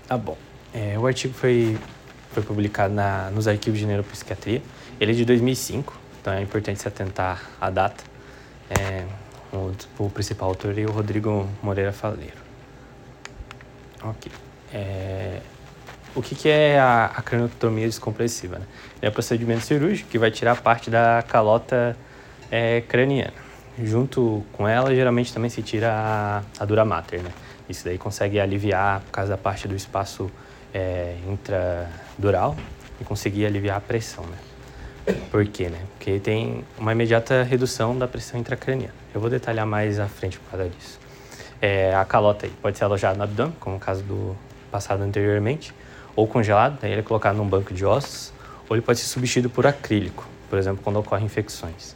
Ah, 0.10 0.18
bom. 0.18 0.38
É, 0.74 0.98
o 1.00 1.08
artigo 1.08 1.34
foi, 1.34 1.78
foi 2.32 2.44
publicado 2.44 2.94
na, 2.94 3.32
nos 3.32 3.48
arquivos 3.48 3.80
de 3.80 3.86
neuropsiquiatria. 3.86 4.62
Ele 5.00 5.12
é 5.12 5.16
de 5.16 5.26
2005, 5.26 5.98
então 6.22 6.34
é 6.34 6.42
importante 6.42 6.80
se 6.80 6.88
atentar 6.88 7.50
à 7.60 7.70
data. 7.70 8.04
É, 8.70 9.06
o, 9.54 9.72
o 10.00 10.10
principal 10.10 10.50
autor 10.50 10.78
é 10.78 10.84
o 10.84 10.92
Rodrigo 10.92 11.48
Moreira 11.62 11.92
Faleiro. 11.92 12.38
Ok. 14.04 14.32
É, 14.74 15.42
o 16.16 16.22
que, 16.22 16.36
que 16.36 16.50
é 16.50 16.80
a, 16.80 17.06
a 17.06 17.22
craniotomia 17.22 17.86
descompressiva? 17.86 18.60
Né? 18.60 18.66
É 19.02 19.10
um 19.10 19.12
procedimento 19.12 19.62
cirúrgico 19.62 20.10
que 20.10 20.18
vai 20.18 20.32
tirar 20.32 20.60
parte 20.62 20.90
da 20.90 21.24
calota 21.28 21.96
é, 22.52 22.82
craniana. 22.82 23.34
Junto 23.82 24.44
com 24.54 24.68
ela, 24.68 24.94
geralmente 24.96 25.32
também 25.32 25.50
se 25.50 25.62
tira 25.62 25.92
a, 25.92 26.44
a 26.60 26.66
dura 26.66 26.84
mater. 26.84 27.22
Né? 27.22 27.32
Isso 27.70 27.86
daí 27.86 27.98
consegue 27.98 28.40
aliviar, 28.40 29.02
por 29.02 29.12
causa 29.12 29.32
da 29.32 29.38
parte 29.38 29.68
do 29.68 29.76
espaço 29.76 30.32
é, 30.74 31.18
intradural, 31.28 32.56
e 33.00 33.04
conseguir 33.04 33.46
aliviar 33.46 33.78
a 33.78 33.82
pressão. 33.82 34.24
Né? 34.26 34.38
Por 35.32 35.46
quê? 35.48 35.70
Né? 35.70 35.80
Porque 35.96 36.20
tem 36.20 36.64
uma 36.78 36.92
imediata 36.92 37.44
redução 37.44 37.98
da 37.98 38.08
pressão 38.08 38.40
intracraniana. 38.40 38.94
Eu 39.14 39.22
vou 39.22 39.30
detalhar 39.30 39.66
mais 39.66 40.00
à 40.00 40.08
frente 40.08 40.38
por 40.40 40.52
causa 40.52 40.70
disso. 40.70 41.00
É, 41.62 41.96
a 41.96 42.04
calota 42.06 42.46
aí 42.46 42.52
pode 42.62 42.78
ser 42.78 42.84
alojada 42.84 43.18
no 43.18 43.24
abdômen, 43.24 43.56
como 43.60 43.76
no 43.76 43.80
caso 43.80 44.04
do 44.04 44.36
passado 44.72 45.02
anteriormente, 45.02 45.74
ou 46.16 46.28
congelado, 46.28 46.78
daí 46.82 46.92
ele 46.92 47.00
é 47.00 47.04
colocado 47.04 47.36
num 47.36 47.48
banco 47.48 47.74
de 47.74 47.86
ossos, 47.86 48.34
ou 48.70 48.76
ele 48.76 48.86
pode 48.86 49.00
ser 49.00 49.08
substituído 49.08 49.50
por 49.50 49.66
acrílico, 49.66 50.28
por 50.50 50.60
exemplo, 50.60 50.82
quando 50.84 50.98
ocorrem 50.98 51.26
infecções. 51.26 51.96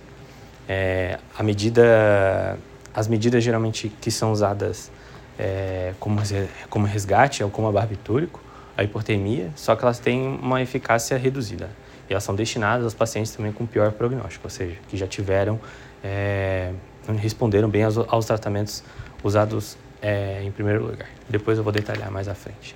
É, 0.68 1.20
a 1.38 1.44
medida, 1.44 2.58
as 2.94 3.08
medidas 3.08 3.44
geralmente 3.44 3.90
que 4.02 4.10
são 4.10 4.32
usadas 4.32 4.92
é, 5.38 5.94
como, 6.00 6.22
como 6.70 6.86
resgate 6.86 7.44
ou 7.44 7.50
como 7.50 7.72
barbitúrico, 7.72 8.40
a 8.78 8.84
hipotermia, 8.84 9.52
só 9.56 9.76
que 9.76 9.84
elas 9.84 10.00
têm 10.00 10.40
uma 10.42 10.62
eficácia 10.62 11.18
reduzida. 11.18 11.70
E 12.12 12.14
elas 12.14 12.26
são 12.26 12.36
destinadas 12.36 12.84
aos 12.84 12.94
pacientes 12.94 13.34
também 13.34 13.54
com 13.54 13.66
pior 13.66 13.90
prognóstico, 13.94 14.46
ou 14.46 14.50
seja, 14.50 14.76
que 14.90 14.98
já 14.98 15.08
tiveram, 15.08 15.58
é, 16.04 16.74
responderam 17.18 17.70
bem 17.70 17.86
aos, 17.86 17.98
aos 17.98 18.26
tratamentos 18.26 18.84
usados 19.24 19.78
é, 20.02 20.44
em 20.44 20.52
primeiro 20.52 20.88
lugar. 20.88 21.08
Depois 21.30 21.58
eu 21.58 21.64
vou 21.64 21.72
detalhar 21.72 22.12
mais 22.12 22.28
à 22.28 22.36
frente. 22.36 22.76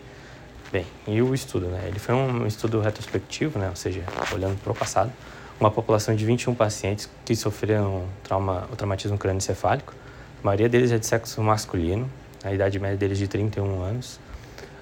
Bem, 0.71 0.85
e 1.05 1.21
o 1.21 1.35
estudo, 1.35 1.65
né? 1.65 1.83
Ele 1.85 1.99
foi 1.99 2.15
um 2.15 2.47
estudo 2.47 2.79
retrospectivo, 2.79 3.59
né? 3.59 3.67
Ou 3.67 3.75
seja, 3.75 4.03
olhando 4.33 4.57
para 4.63 4.71
o 4.71 4.75
passado, 4.75 5.11
uma 5.59 5.69
população 5.69 6.15
de 6.15 6.25
21 6.25 6.55
pacientes 6.55 7.09
que 7.25 7.35
sofreram 7.35 8.05
trauma, 8.23 8.69
o 8.71 8.75
traumatismo 8.77 9.17
crânioencefálico. 9.17 9.93
A 10.41 10.45
maioria 10.45 10.69
deles 10.69 10.93
é 10.93 10.97
de 10.97 11.05
sexo 11.05 11.41
masculino, 11.41 12.09
a 12.41 12.53
idade 12.53 12.79
média 12.79 12.95
deles 12.95 13.17
de 13.17 13.27
31 13.27 13.81
anos. 13.81 14.17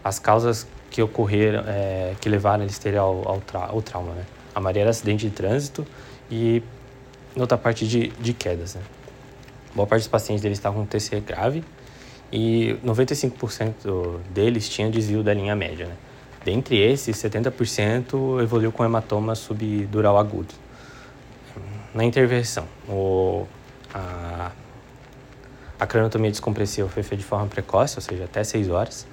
As 0.03 0.19
causas 0.19 0.67
que 0.91 1.01
ocorreram, 1.01 1.63
é, 1.65 2.13
que 2.21 2.29
levaram 2.29 2.61
eles 2.61 2.77
terem 2.77 2.99
ao, 2.99 3.41
ao 3.51 3.81
trauma, 3.81 4.13
né? 4.13 4.23
A 4.53 4.59
maioria 4.59 4.83
era 4.83 4.89
acidente 4.89 5.27
de 5.27 5.35
trânsito 5.35 5.85
e 6.29 6.61
outra 7.35 7.57
parte 7.57 7.87
de, 7.87 8.07
de 8.09 8.33
quedas, 8.33 8.75
né? 8.75 8.81
Boa 9.75 9.87
parte 9.87 10.01
dos 10.01 10.07
pacientes 10.07 10.43
deles 10.43 10.59
estavam 10.59 10.81
com 10.81 10.85
TC 10.85 11.19
grave 11.21 11.63
e 12.31 12.77
95% 12.85 14.19
deles 14.29 14.69
tinham 14.69 14.91
desvio 14.91 15.23
da 15.23 15.33
linha 15.33 15.55
média. 15.55 15.87
Né? 15.87 15.95
Dentre 16.45 16.77
esses, 16.79 17.15
70% 17.17 18.41
evoluiu 18.41 18.71
com 18.71 18.83
hematoma 18.83 19.33
subdural 19.33 20.17
agudo. 20.17 20.53
Na 21.93 22.03
intervenção, 22.03 22.67
o, 22.89 23.45
a, 23.93 24.51
a 25.79 25.87
craniotomia 25.87 26.31
descompressiva 26.31 26.89
foi 26.89 27.03
feita 27.03 27.21
de 27.21 27.27
forma 27.27 27.45
precoce, 27.47 27.97
ou 27.97 28.01
seja, 28.01 28.25
até 28.25 28.43
6 28.43 28.69
horas. 28.69 29.07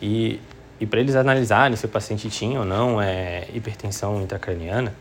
E, 0.00 0.40
e 0.80 0.86
para 0.86 1.00
eles 1.00 1.16
analisarem 1.16 1.76
se 1.76 1.84
o 1.84 1.88
paciente 1.88 2.28
tinha 2.30 2.58
ou 2.60 2.64
não 2.64 3.00
é, 3.00 3.48
hipertensão 3.52 4.22
intracraniana, 4.22 4.94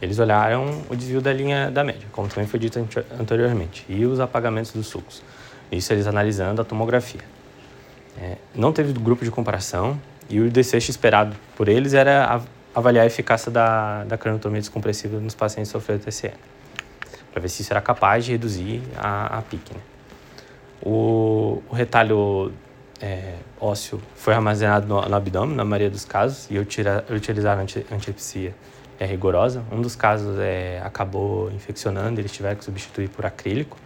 eles 0.00 0.18
olharam 0.18 0.82
o 0.90 0.96
desvio 0.96 1.20
da 1.20 1.32
linha 1.32 1.70
da 1.70 1.84
média, 1.84 2.08
como 2.10 2.26
também 2.26 2.46
foi 2.46 2.58
dito 2.58 2.78
ante- 2.78 3.04
anteriormente, 3.18 3.84
e 3.88 4.04
os 4.04 4.18
apagamentos 4.18 4.72
dos 4.72 4.88
sulcos. 4.88 5.22
Isso 5.70 5.92
eles 5.92 6.06
analisando 6.06 6.60
a 6.60 6.64
tomografia. 6.64 7.20
É, 8.20 8.36
não 8.54 8.72
teve 8.72 8.92
grupo 8.92 9.24
de 9.24 9.30
comparação 9.30 9.98
e 10.28 10.40
o 10.40 10.50
desfecho 10.50 10.90
esperado 10.90 11.34
por 11.56 11.68
eles 11.68 11.94
era 11.94 12.26
av- 12.26 12.46
avaliar 12.74 13.04
a 13.04 13.06
eficácia 13.06 13.50
da, 13.50 14.04
da 14.04 14.18
craniotomia 14.18 14.60
descompressiva 14.60 15.18
nos 15.20 15.34
pacientes 15.34 15.70
que 15.70 15.78
sofreram 15.78 16.00
TCM, 16.00 16.34
para 17.32 17.40
ver 17.40 17.48
se 17.48 17.62
isso 17.62 17.72
era 17.72 17.80
capaz 17.80 18.24
de 18.24 18.32
reduzir 18.32 18.82
a, 18.96 19.38
a. 19.38 19.40
Né? 19.40 19.80
O, 20.84 21.62
o 21.70 21.74
retalho 21.74 22.52
é, 23.02 23.34
ósseo 23.60 24.00
foi 24.14 24.32
armazenado 24.32 24.86
no, 24.86 25.02
no 25.02 25.16
abdômen, 25.16 25.56
na 25.56 25.64
maioria 25.64 25.90
dos 25.90 26.04
casos, 26.04 26.46
e 26.50 26.58
utira- 26.58 27.04
utilizaram 27.10 27.62
anti, 27.62 27.84
antiepsia 27.90 28.54
é, 28.98 29.04
rigorosa. 29.04 29.64
Um 29.72 29.82
dos 29.82 29.96
casos 29.96 30.38
é, 30.38 30.80
acabou 30.84 31.50
infeccionando, 31.50 32.20
eles 32.20 32.30
tiveram 32.30 32.56
que 32.56 32.64
substituir 32.64 33.08
por 33.08 33.26
acrílico. 33.26 33.76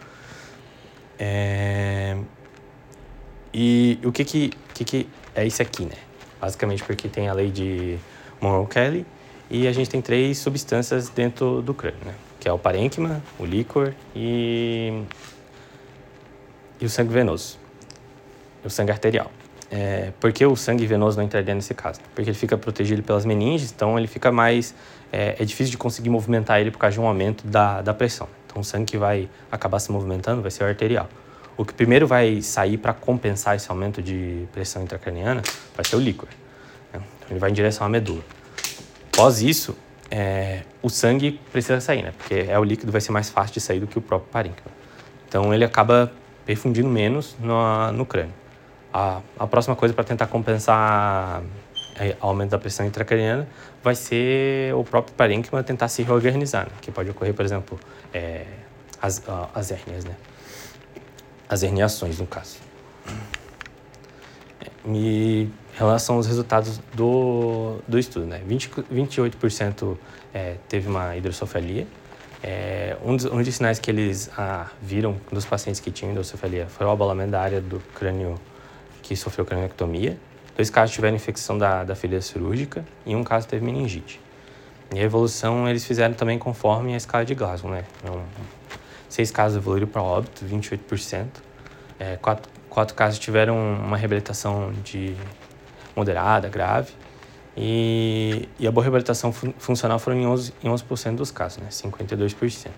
É, 1.19 2.17
e 3.53 3.99
o 4.05 4.13
que 4.13 4.23
que, 4.25 4.51
que 4.75 4.85
que 4.85 5.09
é 5.35 5.47
isso 5.47 5.63
aqui, 5.63 5.87
né? 5.87 5.97
Basicamente 6.39 6.85
porque 6.85 7.09
tem 7.09 7.29
a 7.29 7.33
lei 7.33 7.51
de 7.51 7.99
Monroe-Kelly 8.41 9.07
e 9.49 9.67
a 9.67 9.73
gente 9.73 9.89
tem 9.89 10.03
três 10.03 10.37
substâncias 10.37 11.09
dentro 11.09 11.63
do 11.63 11.73
crânio, 11.73 12.01
né? 12.05 12.15
Que 12.39 12.49
é 12.49 12.53
o 12.53 12.59
parênquima, 12.59 13.23
o 13.39 13.47
líquor 13.47 13.95
e, 14.15 15.03
e 16.79 16.85
o 16.85 16.91
sangue 16.91 17.13
venoso, 17.15 17.59
o 18.67 18.71
sangue 18.71 18.91
arterial. 18.91 19.31
É, 19.71 20.13
por 20.21 20.33
que 20.33 20.47
o 20.47 20.55
sangue 20.55 20.87
venoso 20.87 21.17
não 21.17 21.25
entraria 21.25 21.55
nesse 21.55 21.75
caso? 21.75 22.01
Porque 22.15 22.31
ele 22.31 22.39
fica 22.39 22.57
protegido 22.57 23.03
pelas 23.03 23.25
meninges, 23.25 23.73
então 23.73 23.99
ele 23.99 24.07
fica 24.07 24.31
mais... 24.31 24.75
É, 25.13 25.37
é 25.39 25.45
difícil 25.45 25.71
de 25.71 25.79
conseguir 25.79 26.11
movimentar 26.11 26.61
ele 26.61 26.71
por 26.71 26.79
causa 26.79 26.95
de 26.95 27.01
um 27.01 27.07
aumento 27.07 27.47
da, 27.47 27.81
da 27.81 27.95
pressão. 27.95 28.29
Então 28.47 28.61
o 28.61 28.65
sangue 28.65 28.87
que 28.87 28.99
vai 28.99 29.29
acabar 29.51 29.79
se 29.79 29.91
movimentando 29.91 30.43
vai 30.43 30.51
ser 30.51 30.65
o 30.65 30.67
arterial. 30.67 31.09
O 31.57 31.65
que 31.65 31.73
primeiro 31.73 32.07
vai 32.07 32.43
sair 32.43 32.77
para 32.77 32.93
compensar 32.93 33.57
esse 33.57 33.71
aumento 33.71 34.03
de 34.03 34.47
pressão 34.53 34.83
intracraniana 34.83 35.43
vai 35.75 35.85
ser 35.85 35.97
o 35.97 36.01
líquor. 36.01 36.29
né? 36.93 37.01
Então 37.19 37.29
ele 37.31 37.39
vai 37.39 37.51
em 37.51 37.55
direção 37.55 37.87
à 37.87 37.89
medula. 37.89 38.23
Após 39.13 39.41
isso, 39.41 39.77
é, 40.11 40.63
o 40.83 40.91
sangue 40.91 41.41
precisa 41.51 41.81
sair, 41.81 42.03
né? 42.03 42.13
Porque 42.17 42.47
é 42.49 42.59
o 42.59 42.65
líquido 42.65 42.93
vai 42.93 43.01
ser 43.01 43.13
mais 43.13 43.31
fácil 43.31 43.55
de 43.55 43.61
sair 43.61 43.81
do 43.81 43.87
que 43.87 43.99
o 43.99 44.03
próprio 44.03 44.31
parênquima. 44.31 44.71
Então 45.29 45.53
ele 45.55 45.65
acaba 45.65 46.13
perfundindo 46.45 46.89
menos 46.89 47.37
no, 47.41 47.93
no 47.93 48.07
crânio. 48.07 48.35
A, 48.97 49.21
a 49.39 49.47
próxima 49.47 49.77
coisa 49.77 49.93
para 49.93 50.05
tentar 50.05 50.27
compensar 50.27 51.43
é, 52.01 52.17
o 52.19 52.29
aumento 52.29 52.53
da 52.53 52.59
pressão 52.59 52.87
intracraniana 52.87 53.47
vai 53.85 53.95
ser 53.95 54.75
o 54.75 54.83
próprio 54.83 55.15
parênquima 55.15 55.63
tentar 55.63 55.89
se 55.89 56.03
reorganizar, 56.03 56.65
né? 56.65 56.73
que 56.81 56.91
pode 56.91 57.11
ocorrer, 57.11 57.35
por 57.35 57.45
exemplo, 57.45 57.79
é, 58.15 58.47
as, 59.03 59.23
as 59.55 59.71
hérnias, 59.71 60.07
né? 60.07 60.17
As 61.47 61.63
herniações, 61.63 62.19
no 62.19 62.27
caso. 62.27 62.57
É, 64.63 64.71
E 64.87 65.43
em 65.43 65.53
relação 65.77 66.17
aos 66.17 66.27
resultados 66.27 66.81
do, 66.95 67.77
do 67.87 67.99
estudo, 67.99 68.25
né? 68.25 68.41
20, 68.47 68.71
28% 68.71 69.95
é, 70.33 70.57
teve 70.71 70.89
uma 70.89 71.15
hidrocefalia. 71.15 71.87
É, 72.43 72.97
um, 73.05 73.15
dos, 73.15 73.27
um 73.27 73.43
dos 73.43 73.55
sinais 73.55 73.79
que 73.79 73.91
eles 73.91 74.31
ah, 74.39 74.71
viram 74.81 75.17
dos 75.31 75.45
pacientes 75.45 75.83
que 75.83 75.91
tinham 75.91 76.13
hidrocefalia 76.13 76.67
foi 76.67 76.87
o 76.87 76.91
abalamento 76.91 77.33
da 77.33 77.43
área 77.43 77.61
do 77.61 77.79
crânio 77.95 78.41
que 79.07 79.15
sofreu 79.15 79.45
craniectomia. 79.45 80.19
Dois 80.57 80.69
casos 80.69 80.93
tiveram 80.93 81.15
infecção 81.15 81.57
da, 81.57 81.85
da 81.85 81.95
ferida 81.95 82.21
cirúrgica 82.21 82.85
e 83.05 83.15
um 83.15 83.23
caso 83.23 83.47
teve 83.47 83.65
meningite. 83.65 84.21
E 84.93 84.99
a 84.99 85.03
evolução 85.03 85.69
eles 85.69 85.85
fizeram 85.85 86.15
também 86.15 86.39
conforme 86.39 86.93
a 86.93 86.97
escala 86.97 87.25
de 87.25 87.35
Glasgow, 87.35 87.71
né? 87.71 87.85
Então, 88.03 88.21
seis 89.09 89.31
casos 89.31 89.59
evoluíram 89.59 89.87
para 89.87 90.03
óbito, 90.03 90.45
28%. 90.45 91.27
É, 91.99 92.17
quatro, 92.17 92.51
quatro 92.69 92.95
casos 92.97 93.19
tiveram 93.19 93.57
uma 93.57 93.97
reabilitação 93.97 94.73
de 94.83 95.15
moderada, 95.95 96.49
grave. 96.49 96.93
E, 97.57 98.49
e 98.59 98.67
a 98.67 98.73
boa 98.73 98.83
reabilitação 98.83 99.33
fun 99.33 99.53
funcional 99.59 99.99
foram 99.99 100.19
em 100.19 100.25
11%, 100.25 100.53
em 100.65 100.69
11 100.69 101.11
dos 101.13 101.31
casos, 101.31 101.59
né? 101.59 101.69
52%. 101.71 102.71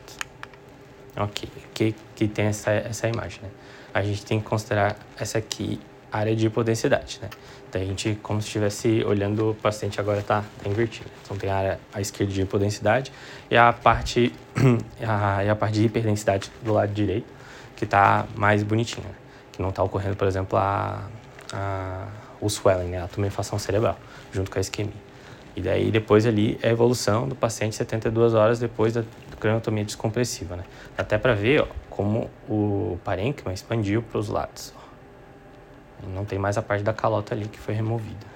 Ok, 1.17 1.49
que, 1.75 1.95
que 2.14 2.29
tem 2.29 2.47
essa, 2.47 2.71
essa 2.71 3.09
imagem, 3.09 3.41
né? 3.43 3.49
A 3.95 4.03
gente 4.03 4.25
tem 4.25 4.38
que 4.38 4.47
considerar 4.47 4.97
essa 5.19 5.38
aqui 5.38 5.81
área 6.11 6.35
de 6.35 6.47
hipodensidade, 6.47 7.18
né? 7.23 7.29
Então 7.68 7.83
a 7.83 7.85
gente, 7.85 8.18
como 8.23 8.40
se 8.40 8.47
estivesse 8.47 9.05
olhando 9.05 9.51
o 9.51 9.55
paciente 9.55 10.01
agora 10.01 10.21
está 10.21 10.42
tá 10.62 10.71
invertido. 10.71 11.11
Então 11.23 11.37
tem 11.37 11.51
a 11.51 11.57
área 11.57 11.81
à 11.92 12.01
esquerda 12.01 12.33
de 12.33 12.40
hipodensidade 12.40 13.12
e 13.51 13.57
a 13.57 13.73
parte, 13.73 14.33
a, 15.07 15.44
e 15.44 15.49
a 15.49 15.55
parte 15.55 15.75
de 15.75 15.85
hiperdensidade 15.85 16.51
do 16.62 16.73
lado 16.73 16.92
direito, 16.92 17.27
que 17.77 17.85
está 17.85 18.27
mais 18.35 18.62
bonitinha, 18.62 19.07
né? 19.07 19.14
que 19.53 19.61
não 19.61 19.68
está 19.68 19.83
ocorrendo, 19.83 20.16
por 20.16 20.27
exemplo, 20.27 20.59
a, 20.59 21.03
a, 21.53 22.07
o 22.40 22.49
swelling, 22.49 22.88
né? 22.88 23.03
a 23.03 23.09
tumefação 23.09 23.59
cerebral, 23.59 23.99
junto 24.33 24.51
com 24.51 24.59
a 24.59 24.61
isquemia. 24.61 25.09
E 25.55 25.61
daí 25.61 25.90
depois 25.90 26.25
ali 26.25 26.59
é 26.62 26.68
a 26.68 26.71
evolução 26.71 27.29
do 27.29 27.35
paciente 27.35 27.77
72 27.77 28.33
horas 28.33 28.59
depois 28.59 28.94
da 28.94 29.05
craniotomia 29.40 29.85
descompressiva, 29.85 30.57
né? 30.57 30.64
Até 30.97 31.18
para 31.18 31.35
ver 31.35 31.62
ó, 31.62 31.66
como 31.90 32.31
o 32.49 32.99
parênquima 33.05 33.53
expandiu 33.53 34.03
para 34.03 34.18
os 34.18 34.29
lados. 34.29 34.73
Não 36.07 36.25
tem 36.25 36.39
mais 36.39 36.57
a 36.57 36.63
parte 36.63 36.83
da 36.83 36.93
calota 36.93 37.35
ali 37.35 37.47
que 37.47 37.59
foi 37.59 37.75
removida. 37.75 38.27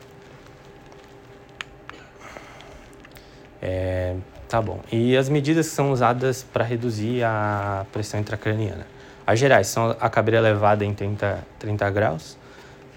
É, 3.60 4.16
tá 4.48 4.60
bom. 4.60 4.80
E 4.90 5.16
as 5.16 5.28
medidas 5.28 5.68
que 5.68 5.74
são 5.74 5.92
usadas 5.92 6.42
para 6.42 6.64
reduzir 6.64 7.22
a 7.22 7.86
pressão 7.92 8.18
intracraniana? 8.18 8.86
As 9.26 9.38
gerais 9.38 9.68
são 9.68 9.96
a 10.00 10.10
cabeça 10.10 10.38
elevada 10.38 10.84
em 10.84 10.92
30, 10.92 11.46
30 11.58 11.90
graus, 11.90 12.36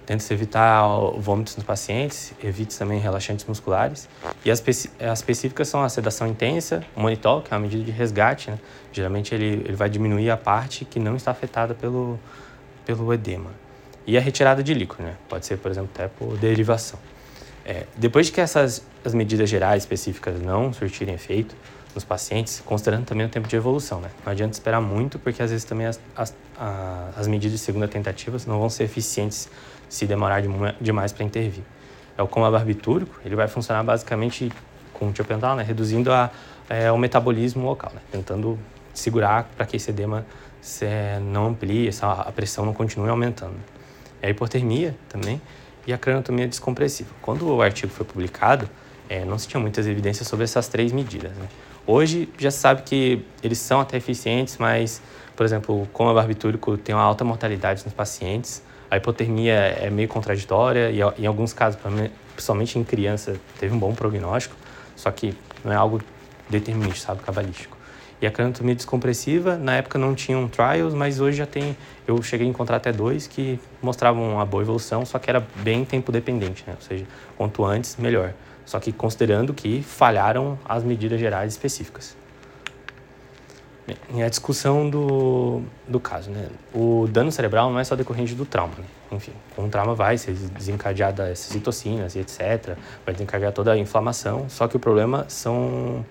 Tenta-se 0.05 0.31
evitar 0.31 0.87
vômitos 1.17 1.55
nos 1.55 1.65
pacientes, 1.65 2.31
evite 2.43 2.77
também 2.77 2.99
relaxantes 2.99 3.43
musculares. 3.45 4.07
E 4.43 4.51
as, 4.51 4.63
as 4.99 5.19
específicas 5.19 5.67
são 5.67 5.81
a 5.81 5.89
sedação 5.89 6.27
intensa, 6.27 6.83
o 6.95 7.01
monitol, 7.01 7.41
que 7.41 7.51
é 7.51 7.57
uma 7.57 7.63
medida 7.63 7.83
de 7.83 7.89
resgate. 7.89 8.51
Né? 8.51 8.59
Geralmente 8.91 9.33
ele, 9.33 9.63
ele 9.65 9.75
vai 9.75 9.89
diminuir 9.89 10.29
a 10.29 10.37
parte 10.37 10.85
que 10.85 10.99
não 10.99 11.15
está 11.15 11.31
afetada 11.31 11.73
pelo, 11.73 12.19
pelo 12.85 13.11
edema. 13.11 13.49
E 14.07 14.17
a 14.17 14.21
retirada 14.21 14.61
de 14.63 14.73
líquido, 14.73 15.03
né? 15.03 15.15
pode 15.27 15.45
ser, 15.45 15.57
por 15.57 15.71
exemplo, 15.71 15.89
até 15.93 16.07
por 16.07 16.37
derivação. 16.37 16.99
É, 17.65 17.85
depois 17.97 18.27
de 18.27 18.31
que 18.31 18.39
essas 18.39 18.85
as 19.03 19.13
medidas 19.13 19.49
gerais 19.49 19.83
específicas 19.83 20.39
não 20.39 20.71
surtirem 20.71 21.15
efeito 21.15 21.55
nos 21.95 22.03
pacientes, 22.03 22.61
considerando 22.65 23.05
também 23.05 23.25
o 23.25 23.29
tempo 23.29 23.47
de 23.47 23.55
evolução, 23.55 24.01
né? 24.01 24.09
Não 24.25 24.31
adianta 24.31 24.53
esperar 24.53 24.81
muito, 24.81 25.17
porque 25.17 25.41
às 25.41 25.49
vezes 25.49 25.63
também 25.63 25.87
as, 25.87 25.99
as, 26.15 26.35
as 27.15 27.27
medidas 27.27 27.57
de 27.57 27.63
segunda 27.63 27.87
tentativa 27.87 28.37
não 28.45 28.59
vão 28.59 28.69
ser 28.69 28.83
eficientes 28.83 29.49
se 29.87 30.05
demorar 30.05 30.43
demais 30.81 31.13
para 31.13 31.23
intervir. 31.23 31.63
É 32.17 32.21
o 32.21 32.27
coma 32.27 32.51
barbitúrico, 32.51 33.19
ele 33.25 33.35
vai 33.35 33.47
funcionar 33.47 33.83
basicamente 33.83 34.51
com 34.93 35.07
o 35.07 35.11
tiopental, 35.11 35.55
né, 35.55 35.63
reduzindo 35.63 36.11
a, 36.11 36.29
é, 36.69 36.91
o 36.91 36.97
metabolismo 36.97 37.65
local, 37.65 37.91
né, 37.93 38.01
tentando 38.11 38.59
segurar 38.93 39.49
para 39.55 39.65
que 39.65 39.77
esse 39.77 39.89
edema 39.89 40.25
se, 40.61 40.85
não 41.21 41.47
amplie, 41.47 41.87
essa, 41.87 42.11
a 42.11 42.31
pressão 42.31 42.65
não 42.65 42.73
continue 42.73 43.09
aumentando. 43.09 43.55
É 44.25 44.29
a 44.29 44.31
hipotermia 44.31 44.95
também 45.07 45.39
e 45.85 45.93
a 45.93 45.99
craniotomia 45.99 46.47
descompressiva. 46.47 47.11
Quando 47.21 47.47
o 47.47 47.61
artigo 47.61 47.93
foi 47.93 48.03
publicado, 48.03 48.67
é, 49.07 49.23
não 49.23 49.37
se 49.37 49.47
tinha 49.47 49.59
muitas 49.59 49.85
evidências 49.85 50.27
sobre 50.27 50.45
essas 50.45 50.67
três 50.67 50.91
medidas. 50.91 51.31
Né? 51.33 51.47
Hoje 51.85 52.27
já 52.35 52.49
se 52.49 52.57
sabe 52.57 52.81
que 52.81 53.23
eles 53.43 53.59
são 53.59 53.79
até 53.79 53.97
eficientes, 53.97 54.57
mas, 54.57 54.99
por 55.35 55.45
exemplo, 55.45 55.79
o 55.79 55.85
coma 55.93 56.11
barbitúrico 56.11 56.75
tem 56.75 56.95
uma 56.95 57.03
alta 57.03 57.23
mortalidade 57.23 57.85
nos 57.85 57.93
pacientes, 57.93 58.63
a 58.89 58.97
hipotermia 58.97 59.53
é 59.53 59.91
meio 59.91 60.07
contraditória 60.07 60.89
e 60.89 61.01
em 61.21 61.27
alguns 61.27 61.53
casos, 61.53 61.79
principalmente 62.33 62.79
em 62.79 62.83
criança, 62.83 63.35
teve 63.59 63.75
um 63.75 63.77
bom 63.77 63.93
prognóstico, 63.93 64.55
só 64.95 65.11
que 65.11 65.37
não 65.63 65.71
é 65.71 65.75
algo 65.75 66.01
determinista, 66.49 67.07
sabe, 67.07 67.21
cabalístico. 67.21 67.74
E 68.21 68.27
a 68.27 68.31
craniotomia 68.31 68.75
descompressiva, 68.75 69.57
na 69.57 69.75
época 69.75 69.99
não 69.99 70.15
tinham 70.15 70.47
trials, 70.47 70.93
mas 70.93 71.19
hoje 71.19 71.37
já 71.37 71.45
tem, 71.45 71.75
eu 72.07 72.21
cheguei 72.21 72.47
a 72.47 72.49
encontrar 72.49 72.77
até 72.77 72.91
dois 72.91 73.27
que 73.27 73.59
mostravam 73.81 74.35
uma 74.35 74.45
boa 74.45 74.63
evolução, 74.63 75.05
só 75.05 75.19
que 75.19 75.29
era 75.29 75.45
bem 75.57 75.83
tempo 75.83 76.11
dependente, 76.11 76.63
né? 76.65 76.73
Ou 76.75 76.81
seja, 76.81 77.05
quanto 77.37 77.65
antes, 77.65 77.97
melhor. 77.97 78.33
Só 78.65 78.79
que 78.79 78.91
considerando 78.91 79.53
que 79.53 79.83
falharam 79.83 80.57
as 80.67 80.83
medidas 80.83 81.19
gerais 81.19 81.53
específicas. 81.53 82.15
Bem, 83.85 84.23
a 84.23 84.29
discussão 84.29 84.89
do, 84.89 85.61
do 85.87 85.99
caso, 85.99 86.31
né? 86.31 86.47
O 86.73 87.07
dano 87.07 87.31
cerebral 87.31 87.69
não 87.69 87.79
é 87.79 87.83
só 87.83 87.95
decorrente 87.95 88.33
do 88.33 88.43
trauma, 88.43 88.73
né? 88.79 88.85
Enfim, 89.11 89.33
com 89.55 89.65
o 89.65 89.69
trauma 89.69 89.93
vai 89.93 90.17
ser 90.17 90.33
desencadeada 90.33 91.29
essas 91.29 91.51
citocinas 91.51 92.15
e 92.15 92.19
etc. 92.19 92.75
Vai 93.05 93.13
desencadear 93.13 93.51
toda 93.51 93.73
a 93.73 93.77
inflamação, 93.77 94.49
só 94.49 94.67
que 94.67 94.75
o 94.75 94.79
problema 94.79 95.25
são... 95.27 96.03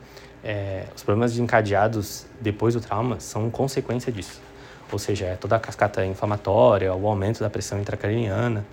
É, 0.44 0.85
os 0.94 1.02
problemas 1.02 1.33
desencadeados 1.33 2.26
depois 2.40 2.74
do 2.74 2.80
trauma 2.80 3.18
são 3.18 3.50
consequência 3.50 4.12
disso. 4.12 4.40
Ou 4.92 4.98
seja, 4.98 5.24
é 5.24 5.37
toda 5.37 5.57
a 5.57 5.59
cascata 5.59 6.04
inflamatória, 6.04 6.94
o 6.94 7.09
aumento 7.09 7.40
da 7.40 7.48
pressão 7.48 7.80
intracraniana. 7.80 8.64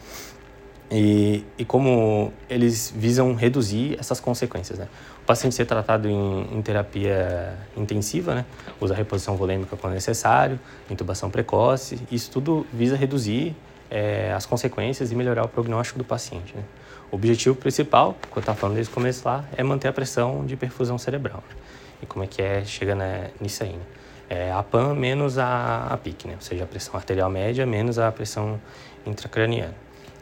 E, 0.92 1.46
e 1.58 1.64
como 1.64 2.34
eles 2.50 2.94
visam 2.94 3.34
reduzir 3.34 3.98
essas 3.98 4.20
consequências, 4.20 4.78
né? 4.78 4.90
O 5.24 5.26
paciente 5.26 5.56
ser 5.56 5.66
tratado 5.66 6.10
em, 6.10 6.48
em 6.54 6.62
terapia 6.62 7.58
intensiva, 7.78 8.36
né? 8.36 8.46
Usa 8.82 8.94
reposição 8.94 9.38
volêmica 9.38 9.78
quando 9.78 9.94
necessário, 9.94 10.60
intubação 10.90 11.30
precoce. 11.30 11.98
Isso 12.12 12.30
tudo 12.30 12.68
visa 12.74 12.98
reduzir 12.98 13.56
é, 13.90 14.34
as 14.34 14.46
consequências 14.46 15.12
e 15.14 15.16
melhorar 15.16 15.46
o 15.46 15.48
prognóstico 15.48 15.98
do 15.98 16.06
paciente. 16.06 16.54
Né? 16.56 16.64
O 17.12 17.16
objetivo 17.16 17.56
principal, 17.56 18.16
que 18.32 18.38
eu 18.38 18.40
estava 18.40 18.58
falando 18.58 18.76
desde 18.76 18.92
o 18.92 18.96
começo 18.96 19.28
lá, 19.28 19.44
é 19.56 19.64
manter 19.64 19.90
a 19.90 19.94
pressão 19.94 20.46
de 20.46 20.56
perfusão 20.56 20.98
cerebral. 20.98 21.44
Né? 21.50 21.56
E 22.04 22.06
como 22.06 22.24
é 22.24 22.28
que 22.28 22.42
é, 22.42 22.64
chega 22.64 22.96
né, 22.96 23.32
nisso 23.40 23.64
aí, 23.64 23.74
né? 23.74 23.84
É 24.30 24.50
a 24.50 24.64
PAN 24.64 24.96
menos 24.96 25.38
a, 25.38 25.88
a 25.88 25.98
PIC, 25.98 26.26
né? 26.26 26.36
Ou 26.36 26.42
seja, 26.42 26.64
a 26.64 26.68
pressão 26.68 26.96
arterial 26.96 27.30
média 27.30 27.66
menos 27.66 28.00
a 28.00 28.10
pressão 28.14 28.62
intracraniana 29.06 29.76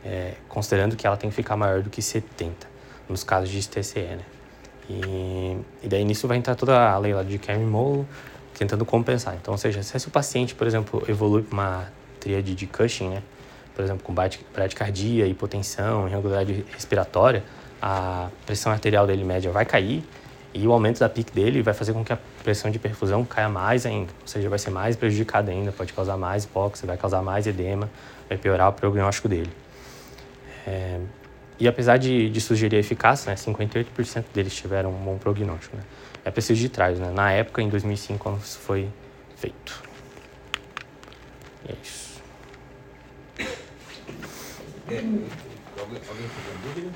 é, 0.03 0.33
considerando 0.47 0.95
que 0.95 1.05
ela 1.05 1.17
tem 1.17 1.29
que 1.29 1.35
ficar 1.35 1.55
maior 1.55 1.81
do 1.81 1.89
que 1.89 2.01
70 2.01 2.67
nos 3.07 3.23
casos 3.23 3.49
de 3.49 3.67
TCE, 3.67 3.99
né? 3.99 4.23
E, 4.89 5.57
e 5.83 5.87
daí 5.87 6.03
nisso 6.03 6.27
vai 6.27 6.37
entrar 6.37 6.55
toda 6.55 6.89
a 6.89 6.97
lei 6.97 7.13
lá 7.13 7.21
de 7.21 7.37
Karen 7.37 7.65
Molo 7.65 8.07
tentando 8.57 8.83
compensar. 8.85 9.35
Então, 9.35 9.53
ou 9.53 9.57
seja, 9.57 9.83
se 9.83 10.07
o 10.07 10.11
paciente, 10.11 10.55
por 10.55 10.65
exemplo, 10.65 11.03
evolui 11.07 11.43
para 11.43 11.53
uma 11.53 11.91
tríade 12.19 12.55
de 12.55 12.65
Cushing, 12.65 13.09
né? 13.09 13.23
Por 13.79 13.85
exemplo, 13.85 14.03
com 14.03 14.13
bradicardia, 14.13 15.25
hipotensão, 15.25 16.05
irregularidade 16.05 16.65
respiratória, 16.73 17.45
a 17.81 18.27
pressão 18.45 18.73
arterial 18.73 19.07
dele 19.07 19.23
média 19.23 19.49
vai 19.51 19.65
cair 19.65 20.03
e 20.53 20.67
o 20.67 20.73
aumento 20.73 20.99
da 20.99 21.07
PIC 21.07 21.31
dele 21.31 21.61
vai 21.61 21.73
fazer 21.73 21.93
com 21.93 22.03
que 22.03 22.11
a 22.11 22.19
pressão 22.43 22.69
de 22.69 22.77
perfusão 22.77 23.23
caia 23.23 23.47
mais 23.47 23.85
ainda, 23.85 24.11
ou 24.19 24.27
seja, 24.27 24.49
vai 24.49 24.59
ser 24.59 24.69
mais 24.69 24.97
prejudicada 24.97 25.49
ainda, 25.49 25.71
pode 25.71 25.93
causar 25.93 26.17
mais 26.17 26.43
hipóxia, 26.43 26.85
vai 26.85 26.97
causar 26.97 27.21
mais 27.21 27.47
edema, 27.47 27.89
vai 28.27 28.37
piorar 28.37 28.67
o 28.67 28.73
prognóstico 28.73 29.29
dele. 29.29 29.53
É, 30.67 30.99
e 31.57 31.65
apesar 31.65 31.95
de, 31.95 32.29
de 32.29 32.41
sugerir 32.41 32.75
eficácia, 32.75 33.29
né, 33.29 33.37
58% 33.37 34.25
deles 34.33 34.53
tiveram 34.53 34.89
um 34.89 35.05
bom 35.05 35.17
prognóstico. 35.17 35.77
Né? 35.77 35.83
É 36.25 36.31
preciso 36.31 36.59
de 36.59 36.67
trás, 36.67 36.99
né? 36.99 37.13
Na 37.15 37.31
época, 37.31 37.61
em 37.61 37.69
2005, 37.69 38.19
quando 38.19 38.41
isso 38.41 38.59
foi 38.59 38.89
feito. 39.37 39.81
E 41.65 41.71
é 41.71 41.75
isso. 41.81 42.08
É, 44.91 44.97
alguém, 45.79 46.01
alguém 46.09 46.27
tem 46.27 46.57
dúvida? 46.63 46.91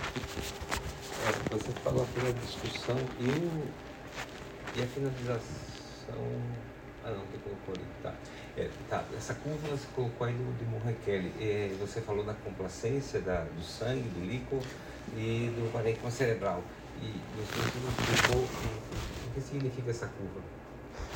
É, 1.27 1.53
você 1.55 1.71
falou 1.83 2.03
aqui 2.03 2.25
na 2.25 2.31
discussão 2.31 2.97
e, 3.19 3.25
o, 3.29 3.67
e 4.75 4.81
a 4.81 4.87
finalização. 4.87 5.43
Ah, 7.05 7.11
não, 7.11 7.21
que 7.27 7.37
colocou 7.37 7.75
ali. 7.75 7.85
Tá. 8.01 8.13
É, 8.57 8.67
tá, 8.89 9.03
essa 9.15 9.35
curva 9.35 9.59
você 9.69 9.85
colocou 9.95 10.25
aí 10.25 10.33
do, 10.33 10.57
do 10.57 10.71
Morrekelli. 10.71 11.31
É, 11.39 11.69
você 11.79 12.01
falou 12.01 12.23
da 12.25 12.33
complacência 12.33 13.21
da, 13.21 13.41
do 13.41 13.63
sangue, 13.63 14.09
do 14.09 14.25
líquido 14.25 14.59
e 15.15 15.53
do 15.55 15.71
parênquima 15.71 16.09
cerebral. 16.09 16.63
E 16.99 17.13
você 17.37 17.79
não 17.79 17.91
explicou 17.91 18.41
o 18.41 19.33
que 19.35 19.41
significa 19.41 19.91
essa 19.91 20.07
curva. 20.07 20.41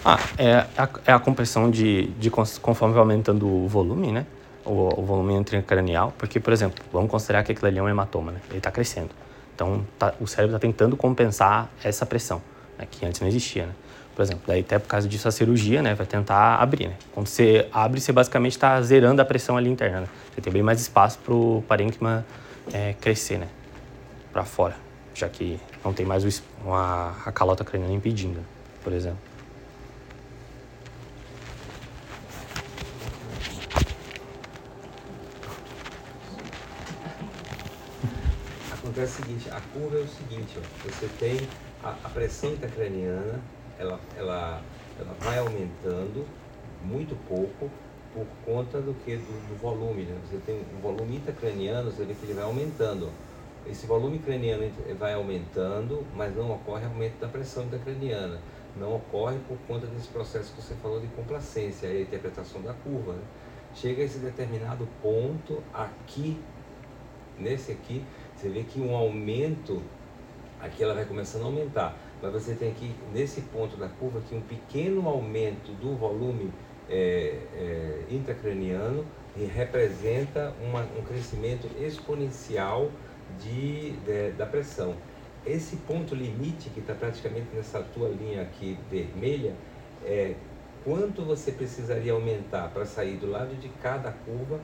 Ah, 0.06 0.20
é 0.38 0.68
a, 0.78 0.90
é 1.08 1.12
a 1.12 1.20
compressão 1.20 1.72
de, 1.72 2.08
de 2.20 2.30
conforme 2.30 2.94
vai 2.94 3.02
aumentando 3.02 3.48
o 3.48 3.68
volume, 3.68 4.12
né? 4.12 4.28
O, 4.70 5.00
o 5.00 5.06
volume 5.06 5.34
intracranial, 5.34 6.14
porque, 6.18 6.42
por 6.42 6.52
exemplo, 6.52 6.84
vamos 6.92 7.10
considerar 7.10 7.42
que 7.44 7.54
aquilo 7.54 7.68
ali 7.68 7.80
é 7.80 7.82
um 7.82 7.88
hematoma, 7.88 8.34
né? 8.34 8.42
Ele 8.50 8.58
está 8.58 8.70
crescendo. 8.70 9.12
Então, 9.56 9.84
tá, 9.98 10.14
o 10.20 10.28
cérebro 10.28 10.56
está 10.56 10.68
tentando 10.68 10.98
compensar 10.98 11.70
essa 11.84 12.06
pressão, 12.06 12.42
né? 12.78 12.86
que 12.90 13.06
antes 13.06 13.22
não 13.22 13.28
existia, 13.28 13.66
né? 13.66 13.74
Por 14.16 14.24
exemplo, 14.24 14.44
daí 14.48 14.62
até 14.62 14.80
por 14.80 14.88
causa 14.88 15.08
disso 15.08 15.28
a 15.28 15.32
cirurgia, 15.32 15.80
né, 15.82 15.94
vai 15.94 16.06
tentar 16.08 16.56
abrir, 16.56 16.88
né? 16.88 16.96
Quando 17.14 17.28
você 17.28 17.68
abre, 17.72 18.02
você 18.02 18.12
basicamente 18.12 18.54
está 18.54 18.82
zerando 18.82 19.22
a 19.22 19.26
pressão 19.26 19.56
ali 19.56 19.70
interna, 19.70 20.02
né? 20.02 20.08
Você 20.34 20.42
tem 20.42 20.52
bem 20.52 20.64
mais 20.64 20.82
espaço 20.82 21.20
para 21.20 21.34
o 21.34 21.64
parênquima 21.68 22.26
é, 22.74 22.94
crescer, 23.00 23.38
né? 23.38 23.48
Para 24.34 24.44
fora, 24.44 24.76
já 25.14 25.30
que 25.30 25.60
não 25.86 25.94
tem 25.94 26.04
mais 26.04 26.26
o, 26.26 26.44
uma, 26.66 27.16
a 27.26 27.32
calota 27.32 27.64
craniana 27.64 27.94
impedindo, 27.94 28.40
por 28.84 28.92
exemplo. 28.92 29.20
Acontece 38.98 39.22
o 39.22 39.26
seguinte, 39.26 39.50
a 39.52 39.62
curva 39.74 39.98
é 39.98 40.02
o 40.02 40.08
seguinte, 40.08 40.58
ó, 40.58 40.90
você 40.90 41.08
tem 41.20 41.48
a, 41.84 41.90
a 42.04 42.10
pressão 42.10 42.52
intracraniana, 42.52 43.40
ela, 43.78 44.00
ela, 44.18 44.62
ela 45.00 45.16
vai 45.20 45.38
aumentando 45.38 46.26
muito 46.84 47.16
pouco 47.28 47.70
por 48.14 48.26
conta 48.44 48.82
do 48.82 48.96
que 49.06 49.16
do, 49.18 49.50
do 49.50 49.62
volume. 49.62 50.04
Né? 50.04 50.18
Você 50.26 50.38
tem 50.38 50.56
o 50.56 50.82
volume 50.82 51.18
intracraniano, 51.18 51.92
você 51.92 52.06
vê 52.06 52.16
que 52.16 52.26
ele 52.26 52.34
vai 52.34 52.44
aumentando. 52.44 53.12
Esse 53.68 53.86
volume 53.86 54.18
craniano 54.18 54.72
vai 54.98 55.14
aumentando, 55.14 56.04
mas 56.16 56.36
não 56.36 56.52
ocorre 56.52 56.86
aumento 56.86 57.20
da 57.20 57.28
pressão 57.28 57.66
intracraniana. 57.66 58.40
Não 58.76 58.96
ocorre 58.96 59.38
por 59.48 59.58
conta 59.68 59.86
desse 59.88 60.08
processo 60.08 60.54
que 60.54 60.62
você 60.62 60.74
falou 60.76 61.00
de 61.00 61.08
complacência, 61.08 61.90
a 61.90 62.02
interpretação 62.02 62.62
da 62.62 62.74
curva. 62.74 63.14
Né? 63.14 63.22
Chega 63.76 64.02
a 64.02 64.06
esse 64.06 64.18
determinado 64.20 64.88
ponto 65.04 65.62
aqui, 65.74 66.40
nesse 67.38 67.72
aqui, 67.72 68.04
você 68.38 68.50
vê 68.50 68.64
que 68.64 68.80
um 68.80 68.96
aumento, 68.96 69.82
aqui 70.62 70.84
ela 70.84 70.94
vai 70.94 71.06
começando 71.06 71.42
a 71.42 71.46
aumentar, 71.46 71.98
mas 72.22 72.32
você 72.32 72.54
tem 72.54 72.70
aqui, 72.70 72.94
nesse 73.12 73.42
ponto 73.42 73.76
da 73.76 73.90
curva, 73.90 74.20
aqui 74.20 74.36
um 74.36 74.42
pequeno 74.42 75.08
aumento 75.08 75.72
do 75.82 75.96
volume 75.96 76.52
é, 76.90 77.40
é, 77.56 78.06
intracraniano 78.10 79.06
representa 79.46 80.54
uma, 80.64 80.82
um 80.98 81.04
crescimento 81.04 81.68
exponencial 81.80 82.90
de, 83.40 83.92
de, 83.92 84.32
da 84.32 84.46
pressão. 84.46 84.96
Esse 85.46 85.78
ponto 85.78 86.16
limite, 86.16 86.70
que 86.70 86.80
está 86.80 86.94
praticamente 86.94 87.48
nessa 87.54 87.82
tua 87.82 88.10
linha 88.10 88.42
aqui 88.42 88.78
vermelha, 88.90 89.56
é 90.04 90.36
quanto 90.84 91.24
você 91.24 91.52
precisaria 91.52 92.14
aumentar 92.14 92.70
para 92.70 92.86
sair 92.86 93.18
do 93.18 93.30
lado 93.30 93.56
de 93.56 93.70
cada 93.82 94.12
curva 94.12 94.60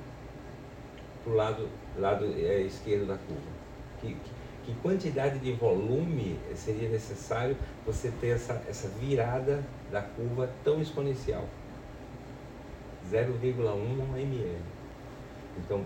para 1.23 1.31
o 1.31 1.35
lado, 1.35 1.69
lado 1.97 2.25
é, 2.25 2.61
esquerdo 2.61 3.07
da 3.07 3.15
curva. 3.15 3.62
Que, 4.03 4.17
que, 4.65 4.73
quantidade 4.81 5.39
de 5.39 5.53
volume 5.53 6.37
seria 6.55 6.89
necessário 6.89 7.55
você 7.85 8.11
ter 8.19 8.29
essa, 8.29 8.61
essa 8.67 8.87
virada 8.99 9.63
da 9.91 10.01
curva 10.01 10.49
tão 10.63 10.81
exponencial? 10.81 11.45
0,1 13.09 14.19
ml. 14.19 14.57
Então, 15.57 15.85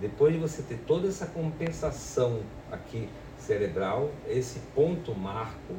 depois 0.00 0.32
de 0.32 0.38
você 0.38 0.62
ter 0.62 0.78
toda 0.86 1.08
essa 1.08 1.26
compensação 1.26 2.40
aqui 2.70 3.08
cerebral, 3.36 4.10
esse 4.26 4.60
ponto 4.74 5.14
marco, 5.14 5.74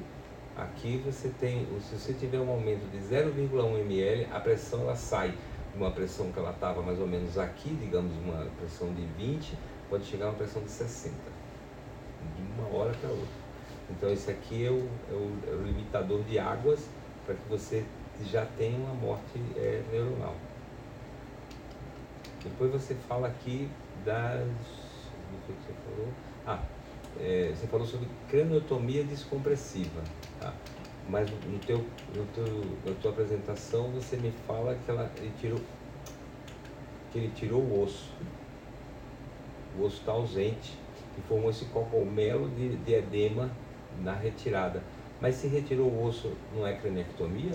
aqui 0.58 1.02
você 1.06 1.30
tem, 1.40 1.66
se 1.82 1.98
você 1.98 2.14
tiver 2.14 2.40
um 2.40 2.50
aumento 2.50 2.90
de 2.92 2.98
0,1 2.98 3.80
ml, 3.80 4.28
a 4.32 4.40
pressão 4.40 4.82
ela 4.82 4.96
sai 4.96 5.34
de 5.72 5.78
uma 5.78 5.92
pressão 5.92 6.32
que 6.32 6.40
ela 6.40 6.52
estava 6.52 6.82
mais 6.82 7.00
ou 7.00 7.08
menos 7.08 7.38
aqui, 7.38 7.70
digamos 7.70 8.12
uma 8.18 8.46
pressão 8.58 8.94
de 8.94 9.06
20, 9.18 9.54
pode 9.90 10.06
chegar 10.06 10.26
a 10.26 10.30
uma 10.30 10.36
pressão 10.36 10.62
de 10.62 10.72
60, 10.72 11.16
de 12.36 12.62
uma 12.62 12.78
hora 12.78 12.94
para 12.94 13.10
outra. 13.10 13.40
Então 13.90 14.10
esse 14.12 14.30
aqui 14.30 14.66
é 14.66 14.70
o, 14.70 14.88
é 15.10 15.14
o, 15.14 15.40
é 15.48 15.56
o 15.56 15.64
limitador 15.64 16.22
de 16.24 16.38
águas 16.38 16.88
para 17.26 17.36
que 17.36 17.50
você 17.50 17.86
já 18.26 18.46
tenha 18.46 18.78
uma 18.78 18.94
morte 18.94 19.40
é, 19.56 19.84
neuronal. 19.92 20.36
Depois 22.44 22.72
você 22.72 22.96
fala 23.08 23.28
aqui 23.28 23.70
das. 24.06 24.48
O 24.48 25.46
que 25.46 25.54
você 25.54 25.74
falou? 25.86 26.08
Ah, 26.46 26.60
é, 27.20 27.52
você 27.54 27.68
falou 27.68 27.86
sobre 27.86 28.08
craniotomia 28.30 29.04
descompressiva. 29.04 30.02
Tá? 30.40 30.54
Mas 31.08 31.30
no 31.30 31.60
teu, 31.60 31.86
no 32.16 32.26
teu, 32.34 32.46
na 32.86 32.94
tua 33.02 33.12
apresentação 33.12 33.90
você 33.92 34.16
me 34.16 34.32
fala 34.48 34.76
que 34.76 34.90
ela, 34.90 35.12
ele 35.18 35.34
tirou, 35.40 35.60
que 37.12 37.20
ele 37.20 37.32
tirou 37.36 37.62
o 37.62 37.84
osso. 37.84 38.12
O 39.78 39.84
osso 39.84 39.98
está 39.98 40.14
ausente 40.14 40.78
e 41.20 41.28
formou 41.28 41.50
esse 41.50 41.66
cogumelo 41.66 42.50
de, 42.50 42.78
de 42.78 42.94
edema 42.94 43.52
na 44.02 44.14
retirada. 44.14 44.82
Mas 45.22 45.36
se 45.36 45.48
retirou 45.48 45.88
o 45.88 46.06
osso, 46.06 46.32
não 46.56 46.66
é 46.66 46.74
craniectomia? 46.74 47.52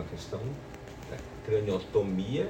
uma 0.00 0.04
questão 0.04 0.40
né? 1.10 1.16
craniotomia, 1.44 2.48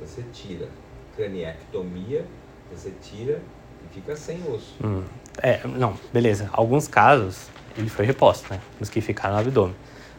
você 0.00 0.22
tira. 0.32 0.68
Craniectomia, 1.14 2.24
você 2.70 2.92
tira 3.02 3.40
e 3.84 3.94
fica 3.94 4.16
sem 4.16 4.42
osso. 4.50 4.74
Hum. 4.84 5.04
É, 5.42 5.66
não, 5.66 5.98
beleza. 6.12 6.48
Alguns 6.52 6.88
casos 6.88 7.48
ele 7.76 7.88
foi 7.88 8.06
reposto, 8.06 8.52
né? 8.52 8.60
Nos 8.80 8.88
que 8.88 9.00
ficaram 9.00 9.34
no 9.34 9.40
abdômen. 9.40 9.76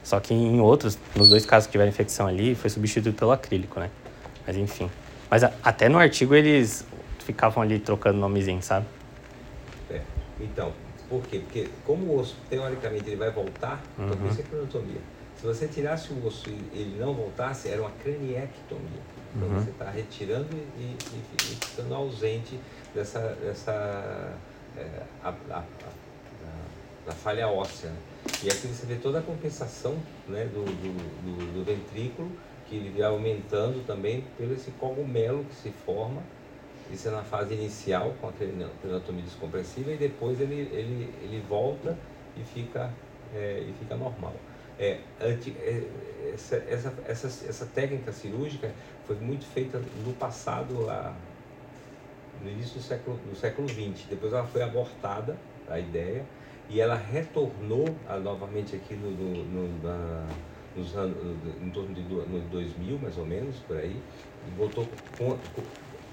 Só 0.07 0.21
que 0.21 0.33
em 0.33 0.61
outros, 0.61 0.97
nos 1.17 1.27
dois 1.27 1.45
casos 1.45 1.67
que 1.67 1.73
tiveram 1.73 1.89
infecção 1.89 2.27
ali, 2.27 2.55
foi 2.55 2.69
substituído 2.69 3.17
pelo 3.17 3.29
acrílico, 3.29 3.77
né? 3.77 3.91
Mas 4.47 4.55
enfim. 4.55 4.89
Mas 5.29 5.43
a, 5.43 5.51
até 5.61 5.89
no 5.89 5.97
artigo 5.97 6.33
eles 6.33 6.85
ficavam 7.19 7.61
ali 7.61 7.77
trocando 7.77 8.17
nomezinho, 8.17 8.61
sabe? 8.61 8.85
É. 9.91 9.99
Então, 10.39 10.71
por 11.09 11.21
quê? 11.23 11.39
Porque 11.39 11.67
como 11.85 12.05
o 12.05 12.19
osso, 12.21 12.37
teoricamente, 12.49 13.05
ele 13.05 13.17
vai 13.17 13.31
voltar, 13.31 13.83
uhum. 13.97 14.07
então 14.07 14.27
isso 14.29 14.39
é 14.39 14.43
craniotomia. 14.43 15.01
Se 15.35 15.45
você 15.45 15.67
tirasse 15.67 16.13
o 16.13 16.25
osso 16.25 16.49
e 16.49 16.69
ele 16.73 16.97
não 16.97 17.13
voltasse, 17.13 17.67
era 17.67 17.81
uma 17.81 17.91
craniectomia. 18.01 19.01
Então 19.35 19.49
uhum. 19.49 19.61
você 19.61 19.71
está 19.71 19.89
retirando 19.89 20.47
e, 20.77 20.83
e, 20.83 20.97
e, 21.35 21.55
ficando 21.65 21.93
ausente 21.93 22.57
dessa, 22.95 23.37
dessa 23.43 24.37
é, 24.77 24.87
a, 25.21 25.33
a, 25.51 25.57
a, 25.57 25.63
da 27.05 27.11
falha 27.11 27.49
óssea. 27.49 27.89
Né? 27.89 27.97
E 28.43 28.49
aqui 28.51 28.67
você 28.67 28.85
vê 28.85 28.95
toda 28.95 29.17
a 29.17 29.21
compensação 29.21 29.95
né, 30.27 30.45
do, 30.45 30.63
do, 30.63 30.93
do, 31.23 31.53
do 31.53 31.65
ventrículo, 31.65 32.29
que 32.67 32.75
ele 32.75 32.91
vai 32.91 33.07
aumentando 33.07 33.83
também 33.87 34.23
pelo 34.37 34.53
esse 34.53 34.69
cogumelo 34.71 35.43
que 35.45 35.55
se 35.55 35.71
forma. 35.71 36.21
Isso 36.91 37.07
é 37.07 37.11
na 37.11 37.23
fase 37.23 37.55
inicial, 37.55 38.13
com 38.21 38.29
a 38.29 38.31
craniectomia 38.31 39.23
descompressiva, 39.23 39.91
e 39.91 39.97
depois 39.97 40.39
ele, 40.39 40.53
ele, 40.71 41.13
ele 41.23 41.43
volta 41.49 41.97
e 42.37 42.43
fica, 42.43 42.93
é, 43.33 43.65
e 43.67 43.73
fica 43.79 43.95
normal. 43.95 44.35
É, 44.79 44.99
é, 45.19 45.83
essa, 46.31 46.57
essa, 46.57 46.93
essa, 47.07 47.27
essa 47.27 47.65
técnica 47.65 48.11
cirúrgica 48.11 48.71
foi 49.07 49.15
muito 49.15 49.45
feita 49.45 49.81
no 50.05 50.13
passado, 50.13 50.81
lá, 50.81 51.15
no 52.43 52.49
início 52.49 52.79
do 52.79 52.83
século, 52.83 53.17
do 53.29 53.35
século 53.35 53.67
XX. 53.67 54.05
Depois 54.09 54.33
ela 54.33 54.45
foi 54.45 54.61
abortada, 54.61 55.37
a 55.69 55.79
ideia, 55.79 56.25
e 56.69 56.81
ela 56.81 56.95
retornou 56.95 57.85
a, 58.07 58.17
novamente 58.17 58.75
aqui 58.75 58.93
no, 58.95 59.11
no, 59.11 59.43
no 59.45 59.83
na, 59.83 60.27
nos 60.75 60.95
anos, 60.95 61.17
em 61.61 61.69
torno 61.69 61.93
de 61.93 62.01
no 62.01 62.39
2000, 62.49 62.99
mais 62.99 63.17
ou 63.17 63.25
menos, 63.25 63.55
por 63.59 63.77
aí, 63.77 64.01
e 64.47 64.57
voltou 64.57 64.87
com, 65.17 65.37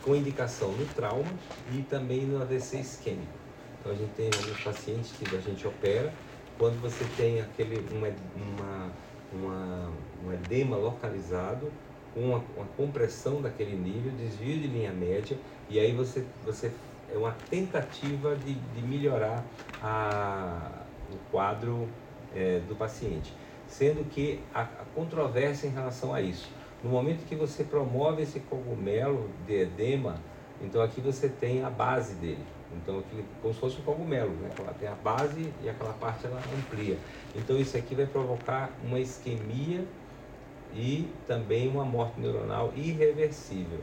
com 0.03 0.15
indicação 0.15 0.73
no 0.73 0.87
trauma 0.95 1.31
e 1.73 1.83
também 1.83 2.23
no 2.27 2.41
AVC 2.41 2.79
isquêmico. 2.79 3.33
Então 3.81 3.93
a 3.93 3.95
gente 3.95 4.13
tem 4.13 4.27
alguns 4.27 4.61
pacientes 4.63 5.13
que 5.13 5.37
a 5.37 5.41
gente 5.41 5.67
opera 5.67 6.13
quando 6.59 6.81
você 6.81 7.05
tem 7.17 7.41
aquele 7.41 7.85
uma, 7.93 8.09
uma, 8.37 8.93
uma, 9.33 9.93
um 10.25 10.33
edema 10.33 10.77
localizado, 10.77 11.71
uma, 12.17 12.43
uma 12.57 12.67
compressão 12.77 13.41
daquele 13.43 13.77
nível, 13.77 14.13
desvio 14.13 14.59
de 14.59 14.69
linha 14.69 14.93
média, 14.93 15.37
e 15.69 15.79
aí 15.79 15.93
você, 15.93 16.25
você 16.45 16.73
é 17.13 17.17
uma 17.17 17.37
tentativa 17.51 18.37
de, 18.37 18.55
de 18.55 18.83
melhorar 18.83 19.45
a, 19.83 20.85
o 21.13 21.31
quadro 21.31 21.89
é, 22.35 22.61
do 22.61 22.75
paciente. 22.75 23.33
Sendo 23.67 24.05
que 24.09 24.41
a, 24.55 24.63
a 24.63 24.85
controvérsia 24.95 25.67
em 25.67 25.71
relação 25.71 26.15
a 26.15 26.21
isso, 26.21 26.51
no 26.83 26.91
momento 26.91 27.27
que 27.27 27.35
você 27.35 27.65
promove 27.65 28.23
esse 28.23 28.41
cogumelo 28.41 29.31
de 29.47 29.55
edema, 29.55 30.17
então 30.61 30.83
aqui 30.83 31.01
você 31.01 31.29
tem 31.29 31.65
a 31.65 31.71
base 31.71 32.15
dele. 32.15 32.45
Então 32.77 32.99
aqui 32.99 33.25
como 33.41 33.55
se 33.55 33.61
fosse 33.61 33.79
um 33.81 33.85
cogumelo, 33.85 34.33
né? 34.33 34.51
Ela 34.59 34.75
tem 34.75 34.89
a 34.89 34.95
base 34.95 35.53
e 35.63 35.69
aquela 35.69 35.93
parte 35.93 36.27
ela 36.27 36.41
amplia. 36.57 36.99
Então 37.35 37.57
isso 37.57 37.77
aqui 37.77 37.95
vai 37.95 38.07
provocar 38.07 38.71
uma 38.85 38.99
isquemia 38.99 39.85
e 40.75 41.09
também 41.27 41.69
uma 41.69 41.85
morte 41.85 42.21
neuronal 42.21 42.73
irreversível. 42.75 43.81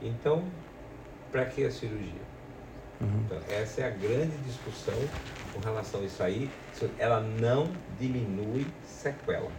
Então, 0.00 0.44
para 1.30 1.44
que 1.46 1.64
a 1.64 1.70
cirurgia? 1.70 2.22
Uhum. 3.00 3.24
Então, 3.24 3.38
essa 3.48 3.82
é 3.82 3.86
a 3.86 3.90
grande 3.90 4.36
discussão 4.38 4.98
com 5.52 5.60
relação 5.60 6.00
a 6.00 6.04
isso 6.04 6.22
aí. 6.22 6.50
Ela 6.98 7.20
não 7.20 7.68
diminui 7.98 8.66
sequela. 8.84 9.50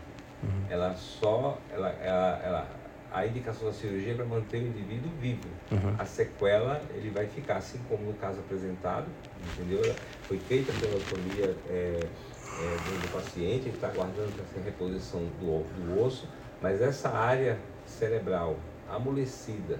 Uhum. 0.43 0.65
Ela 0.69 0.95
só, 0.95 1.57
ela, 1.71 1.89
ela, 1.89 2.41
ela 2.43 2.83
a 3.13 3.27
indicação 3.27 3.67
da 3.67 3.73
cirurgia 3.73 4.13
é 4.13 4.15
para 4.15 4.25
manter 4.25 4.57
o 4.57 4.67
indivíduo 4.67 5.11
vivo. 5.21 5.47
Uhum. 5.71 5.95
A 5.99 6.05
sequela 6.05 6.81
ele 6.95 7.11
vai 7.11 7.27
ficar, 7.27 7.57
assim 7.57 7.79
como 7.87 8.05
no 8.05 8.13
caso 8.13 8.39
apresentado, 8.39 9.05
entendeu? 9.53 9.95
Foi 10.27 10.39
feita 10.39 10.73
pela 10.73 10.95
autonomia 10.95 11.55
é, 11.69 11.73
é, 11.73 11.99
do, 11.99 13.01
do, 13.01 13.13
paciente, 13.13 13.67
ele 13.67 13.75
está 13.75 13.87
aguardando 13.87 14.33
essa 14.41 14.59
reposição 14.65 15.19
do, 15.39 15.63
do 15.63 16.03
osso, 16.03 16.27
mas 16.63 16.81
essa 16.81 17.09
área 17.09 17.59
cerebral 17.85 18.55
amolecida, 18.89 19.77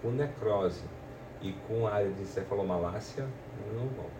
com 0.00 0.12
necrose 0.12 0.84
e 1.42 1.52
com 1.66 1.88
área 1.88 2.08
de 2.08 2.22
encefalomalácia, 2.22 3.26
não 3.74 3.88
volta. 3.88 4.12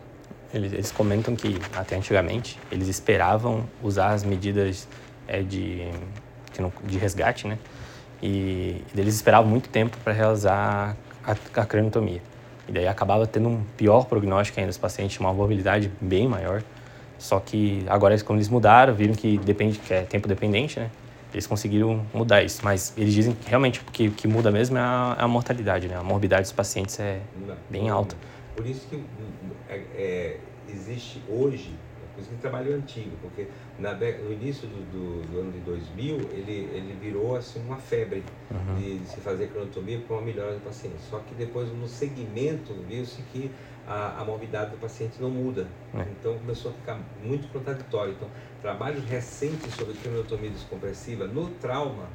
Eles, 0.53 0.73
eles 0.73 0.91
comentam 0.91 1.37
que 1.37 1.57
até 1.77 1.95
antigamente 1.95 2.59
eles 2.73 2.89
esperavam 2.89 3.65
usar 3.81 4.11
as 4.11 4.25
medidas 4.25 4.89
é, 5.29 5.41
de, 5.41 5.89
de 6.85 6.99
resgate, 6.99 7.47
né? 7.47 7.57
e, 8.21 8.83
eles 8.97 9.15
esperavam 9.15 9.49
muito 9.49 9.69
tempo 9.69 9.97
para 10.03 10.13
realizar 10.13 10.97
a, 11.25 11.33
a 11.61 11.65
craniotomia. 11.65 12.21
E 12.67 12.73
daí 12.73 12.89
acabava 12.89 13.25
tendo 13.25 13.49
um 13.49 13.63
pior 13.77 14.07
prognóstico 14.07 14.59
ainda, 14.59 14.71
os 14.71 14.79
pacientes 14.79 15.21
uma 15.21 15.33
mobilidade 15.33 15.93
bem 16.01 16.27
maior. 16.27 16.61
Só 17.19 17.39
que 17.39 17.85
agora, 17.89 18.19
quando 18.21 18.39
eles 18.39 18.49
mudaram, 18.49 18.95
viram 18.95 19.15
que 19.15 19.39
depende, 19.39 19.79
que 19.79 19.95
é 19.95 20.03
tempo 20.03 20.27
dependente, 20.27 20.81
né? 20.81 20.91
Eles 21.33 21.47
conseguiram 21.47 22.05
mudar 22.13 22.43
isso. 22.43 22.61
Mas 22.63 22.93
eles 22.97 23.13
dizem 23.13 23.35
que 23.35 23.49
realmente 23.49 23.81
o 23.81 23.85
que, 23.85 24.11
que 24.11 24.29
muda 24.29 24.51
mesmo 24.51 24.79
é 24.79 24.81
a, 24.81 25.17
a, 25.19 25.29
mortalidade, 25.29 25.89
né? 25.89 25.97
A 25.97 26.03
morbidade 26.03 26.43
dos 26.43 26.53
pacientes 26.53 26.99
é 27.01 27.21
bem 27.69 27.89
alta. 27.89 28.17
Por 28.57 28.67
isso 28.67 28.87
que 28.89 29.03
é, 29.69 29.77
é, 29.95 30.37
existe 30.69 31.23
hoje 31.29 31.75
por 32.19 32.23
isso 32.23 32.31
que 32.31 32.37
trabalho 32.39 32.75
antigo, 32.75 33.17
porque 33.23 33.47
na, 33.79 33.95
no 33.95 34.33
início 34.33 34.67
do, 34.67 34.83
do, 34.91 35.29
do, 35.29 35.41
ano 35.41 35.53
de 35.53 35.61
2000, 35.61 36.17
ele, 36.33 36.69
ele 36.73 36.99
virou 37.01 37.37
assim 37.37 37.61
uma 37.61 37.77
febre 37.77 38.25
uhum. 38.51 38.75
de, 38.75 38.99
de, 38.99 39.09
se 39.09 39.21
fazer 39.21 39.47
cronotomia 39.49 40.01
com 40.01 40.15
uma 40.15 40.23
melhora 40.23 40.55
do 40.55 40.61
paciente. 40.61 40.97
Só 41.09 41.21
que 41.21 41.35
depois, 41.35 41.73
no 41.73 41.87
segmento, 41.87 42.75
viu-se 42.89 43.23
que 43.33 43.51
a, 43.87 44.21
a 44.21 44.25
morbidade 44.25 44.73
do 44.73 44.79
paciente 44.79 45.15
não 45.21 45.31
muda. 45.31 45.69
É. 45.95 46.03
Então 46.19 46.37
começou 46.39 46.73
a 46.73 46.75
ficar 46.75 46.99
muito 47.23 47.47
contraditório. 47.53 48.15
Então, 48.15 48.29
trabalhos 48.61 49.05
recentes 49.05 49.73
sobre 49.75 49.95
cronotomia 49.95 50.51
descompressiva 50.51 51.27
no 51.27 51.51
trauma. 51.51 52.09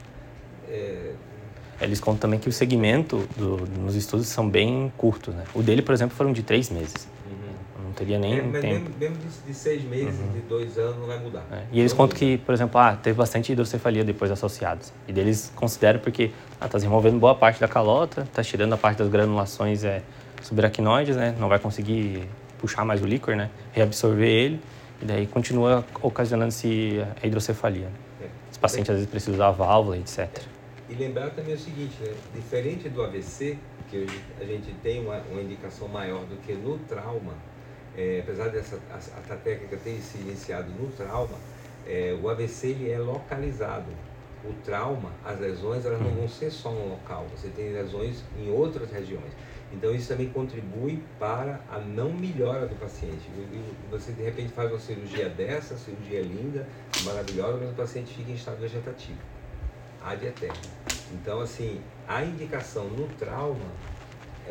É... 0.68 1.14
Eles 1.80 2.00
contam 2.00 2.20
também 2.20 2.40
que 2.40 2.50
o 2.50 2.52
segmento 2.52 3.28
do, 3.38 3.66
nos 3.80 3.96
estudos 3.96 4.28
são 4.28 4.50
bem 4.50 4.92
curtos. 4.98 5.34
Né? 5.34 5.46
O 5.56 5.64
dele, 5.64 5.82
por 5.82 5.94
exemplo, 5.94 6.16
foram 6.16 6.34
de 6.34 6.44
três 6.44 6.70
meses 6.70 7.08
teria 7.94 8.20
nem 8.20 8.40
é, 8.40 8.42
mas 8.42 8.62
tempo. 8.62 8.90
Mesmo, 9.00 9.00
mesmo 9.00 9.18
de, 9.18 9.48
de, 9.48 9.54
seis 9.54 9.84
meses, 9.84 10.20
uhum. 10.20 10.32
de 10.32 10.40
dois 10.42 10.78
anos, 10.78 10.98
não 10.98 11.08
vai 11.08 11.20
mudar. 11.20 11.46
É. 11.52 11.64
E 11.72 11.80
eles 11.80 11.94
contam 11.94 12.18
que, 12.18 12.38
por 12.40 12.54
exemplo, 12.54 12.80
ah, 12.80 12.96
teve 12.96 13.18
bastante 13.18 13.52
hidrocefalia 13.52 14.04
depois 14.04 14.32
associados. 14.32 14.92
E 15.08 15.14
deles 15.14 15.52
consideram 15.56 16.00
porque 16.00 16.32
ah, 16.60 16.68
tá 16.68 16.78
removendo 16.78 17.18
boa 17.20 17.36
parte 17.36 17.60
da 17.60 17.68
calota, 17.68 18.28
tá 18.34 18.44
tirando 18.44 18.74
a 18.74 18.78
parte 18.78 18.98
das 18.98 19.10
granulações 19.10 19.84
é, 19.84 20.02
subaracnoides, 20.42 21.16
né? 21.16 21.36
Não 21.40 21.48
vai 21.48 21.60
conseguir 21.60 22.28
puxar 22.60 22.86
mais 22.86 23.02
o 23.02 23.06
líquor, 23.06 23.36
né? 23.36 23.50
Reabsorver 23.72 24.28
ele. 24.28 24.62
E 25.02 25.06
daí 25.06 25.28
continua 25.28 25.86
ocasionando-se 26.02 27.04
a 27.22 27.28
hidrocefalia. 27.28 27.90
É. 28.22 28.28
Os 28.52 28.58
pacientes 28.58 28.90
às 28.90 28.96
vezes 28.96 29.10
precisam 29.10 29.36
usar 29.36 29.52
válvula, 29.52 29.98
etc. 29.98 30.30
E 30.90 30.96
lembrar 30.96 31.30
também 31.32 31.56
o 31.56 31.60
seguinte, 31.60 31.96
né? 32.02 32.14
diferente 32.36 32.88
do 32.88 33.04
AVC, 33.04 33.58
que 33.90 34.08
a 34.40 34.46
gente 34.46 34.74
tem 34.82 35.02
uma, 35.02 35.18
uma 35.32 35.42
indicação 35.42 35.88
maior 35.88 36.24
do 36.26 36.36
que 36.38 36.54
no 36.54 36.78
trauma, 36.80 37.34
é, 37.98 38.22
apesar 38.24 38.50
dessa 38.50 38.80
a, 38.92 39.34
a 39.34 39.38
técnica 39.38 39.78
ter 39.78 40.00
se 40.00 40.18
iniciado 40.18 40.70
no 40.72 40.92
trauma, 40.92 41.38
é, 41.88 42.18
o 42.22 42.30
AVC 42.30 42.68
ele 42.68 42.92
é 42.92 42.98
localizado. 42.98 43.92
O 44.44 44.52
trauma, 44.66 45.10
as 45.24 45.40
lesões, 45.40 45.86
elas 45.86 46.02
não 46.02 46.12
vão 46.12 46.28
ser 46.28 46.52
só 46.52 46.70
no 46.70 46.90
local, 46.90 47.26
você 47.34 47.48
tem 47.48 47.72
lesões 47.72 48.24
em 48.38 48.52
outras 48.52 48.92
regiões. 48.92 49.32
Então 49.72 49.94
isso 49.96 50.10
também 50.10 50.30
contribui 50.30 51.02
para 51.18 51.62
a 51.72 51.80
não 51.80 52.12
melhora 52.12 52.68
do 52.68 52.76
paciente. 52.76 53.30
Você 53.90 54.12
de 54.12 54.22
repente 54.22 54.52
faz 54.52 54.70
uma 54.70 54.80
cirurgia 54.80 55.30
dessa, 55.30 55.78
cirurgia 55.78 56.22
linda, 56.22 56.68
maravilhosa, 57.04 57.58
mas 57.58 57.72
o 57.72 57.74
paciente 57.74 58.14
fica 58.14 58.32
em 58.32 58.36
estado 58.36 58.60
vegetativo, 58.60 59.18
ad 60.04 60.24
eterno. 60.26 60.62
Então 61.14 61.40
assim, 61.40 61.82
a 62.08 62.24
indicação 62.24 62.86
no 62.90 63.08
trauma 63.16 63.66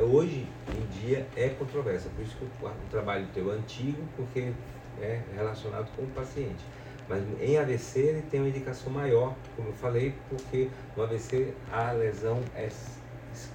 hoje 0.01 0.47
em 0.75 1.01
dia 1.01 1.27
é 1.37 1.49
controversa. 1.51 2.09
Por 2.11 2.23
isso 2.23 2.37
que 2.37 2.45
o, 2.45 2.71
trabalho 2.91 3.27
teu 3.35 3.53
é 3.53 3.57
antigo, 3.57 4.03
porque 4.17 4.53
é 5.01 5.21
relacionado 5.35 5.89
com 5.97 6.03
o 6.03 6.07
paciente. 6.09 6.65
Mas 7.09 7.23
em 7.41 7.59
AVC 7.59 7.99
ele 8.01 8.23
tem 8.23 8.41
uma 8.41 8.49
indicação 8.49 8.93
maior, 8.93 9.35
como 9.57 9.69
eu 9.69 9.75
falei, 9.75 10.15
porque 10.31 10.71
no 10.97 11.03
AVC 11.03 11.53
a 11.71 11.93
lesão 11.93 12.41
é 12.55 12.69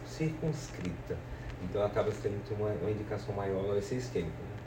circunscrita. 0.06 1.18
Então 1.64 1.84
acaba 1.84 2.12
tendo 2.22 2.40
uma, 2.56 2.70
uma 2.70 2.92
indicação 2.92 3.34
maior 3.34 3.64
no 3.64 3.72
AVC 3.72 3.96
isquêmico 3.96 4.38
né? 4.38 4.58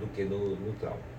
do 0.00 0.06
que 0.08 0.24
no, 0.24 0.56
no 0.56 0.72
trauma. 0.74 1.18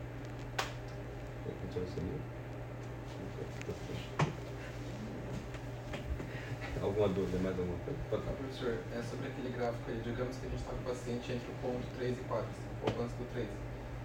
Alguma 6.81 7.09
dúvida, 7.09 7.37
mais 7.43 7.59
alguma 7.59 7.77
coisa? 7.83 7.99
Pode 8.09 8.23
falar. 8.23 8.37
Professor, 8.37 8.79
é 8.95 9.01
sobre 9.03 9.27
aquele 9.27 9.51
gráfico 9.51 9.91
aí, 9.91 9.99
digamos 9.99 10.35
que 10.37 10.45
a 10.47 10.49
gente 10.49 10.63
está 10.63 10.71
com 10.71 10.79
o 10.79 10.87
paciente 10.87 11.31
entre 11.31 11.47
o 11.51 11.55
ponto 11.59 11.83
3 11.99 12.17
e 12.17 12.23
4, 12.23 12.47
assim, 12.47 12.67
um 12.71 12.79
pouco 12.79 13.03
antes 13.03 13.15
do 13.19 13.25
3. 13.35 13.47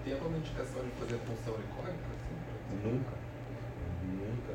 Tem 0.05 0.13
alguma 0.13 0.37
indicação 0.37 0.83
de 0.83 0.91
fazer 0.99 1.17
punção 1.23 1.55
auricórica? 1.55 2.07
Assim, 2.11 2.35
Nunca. 2.83 3.15
Nunca. 4.05 4.53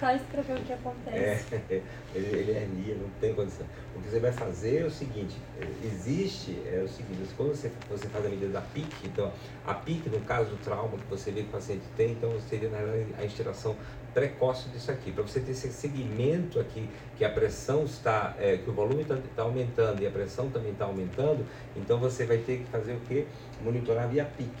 Faz 0.00 0.22
para 0.22 0.42
ver 0.42 0.58
o 0.58 0.62
que 0.62 0.72
acontece. 0.72 1.54
É, 1.54 1.82
ele, 2.14 2.26
ele 2.26 2.52
é 2.52 2.62
hernia, 2.62 2.94
não 2.94 3.08
tem 3.20 3.34
condição. 3.34 3.66
O 3.94 4.00
que 4.00 4.08
você 4.08 4.18
vai 4.18 4.32
fazer 4.32 4.82
é 4.82 4.84
o 4.84 4.90
seguinte, 4.90 5.36
existe, 5.82 6.60
é 6.66 6.82
o 6.84 6.88
seguinte, 6.88 7.20
quando 7.36 7.54
você, 7.54 7.70
você 7.88 8.08
faz 8.08 8.26
a 8.26 8.28
medida 8.28 8.52
da 8.52 8.60
PIC, 8.60 8.88
então 9.04 9.32
a 9.66 9.74
PIC, 9.74 10.08
no 10.08 10.20
caso 10.20 10.50
do 10.50 10.56
trauma 10.64 10.98
que 10.98 11.06
você 11.08 11.30
vê 11.30 11.42
que 11.42 11.48
o 11.48 11.52
paciente 11.52 11.84
tem, 11.96 12.12
então 12.12 12.30
seria 12.48 12.68
na 12.68 12.78
realidade 12.78 13.14
a 13.18 13.24
instiração 13.24 13.76
precoce 14.12 14.68
disso 14.68 14.90
aqui, 14.90 15.10
para 15.10 15.22
você 15.22 15.40
ter 15.40 15.50
esse 15.50 15.72
segmento 15.72 16.60
aqui, 16.60 16.88
que 17.16 17.24
a 17.24 17.30
pressão 17.30 17.84
está, 17.84 18.34
é, 18.38 18.56
que 18.56 18.70
o 18.70 18.72
volume 18.72 19.02
está 19.02 19.16
tá 19.34 19.42
aumentando 19.42 20.00
e 20.02 20.06
a 20.06 20.10
pressão 20.10 20.48
também 20.50 20.72
está 20.72 20.84
aumentando, 20.84 21.44
então 21.76 21.98
você 21.98 22.24
vai 22.24 22.38
ter 22.38 22.58
que 22.58 22.64
fazer 22.66 22.92
o 22.92 23.00
que? 23.00 23.26
Monitorar 23.62 24.08
via 24.08 24.24
PIC. 24.24 24.52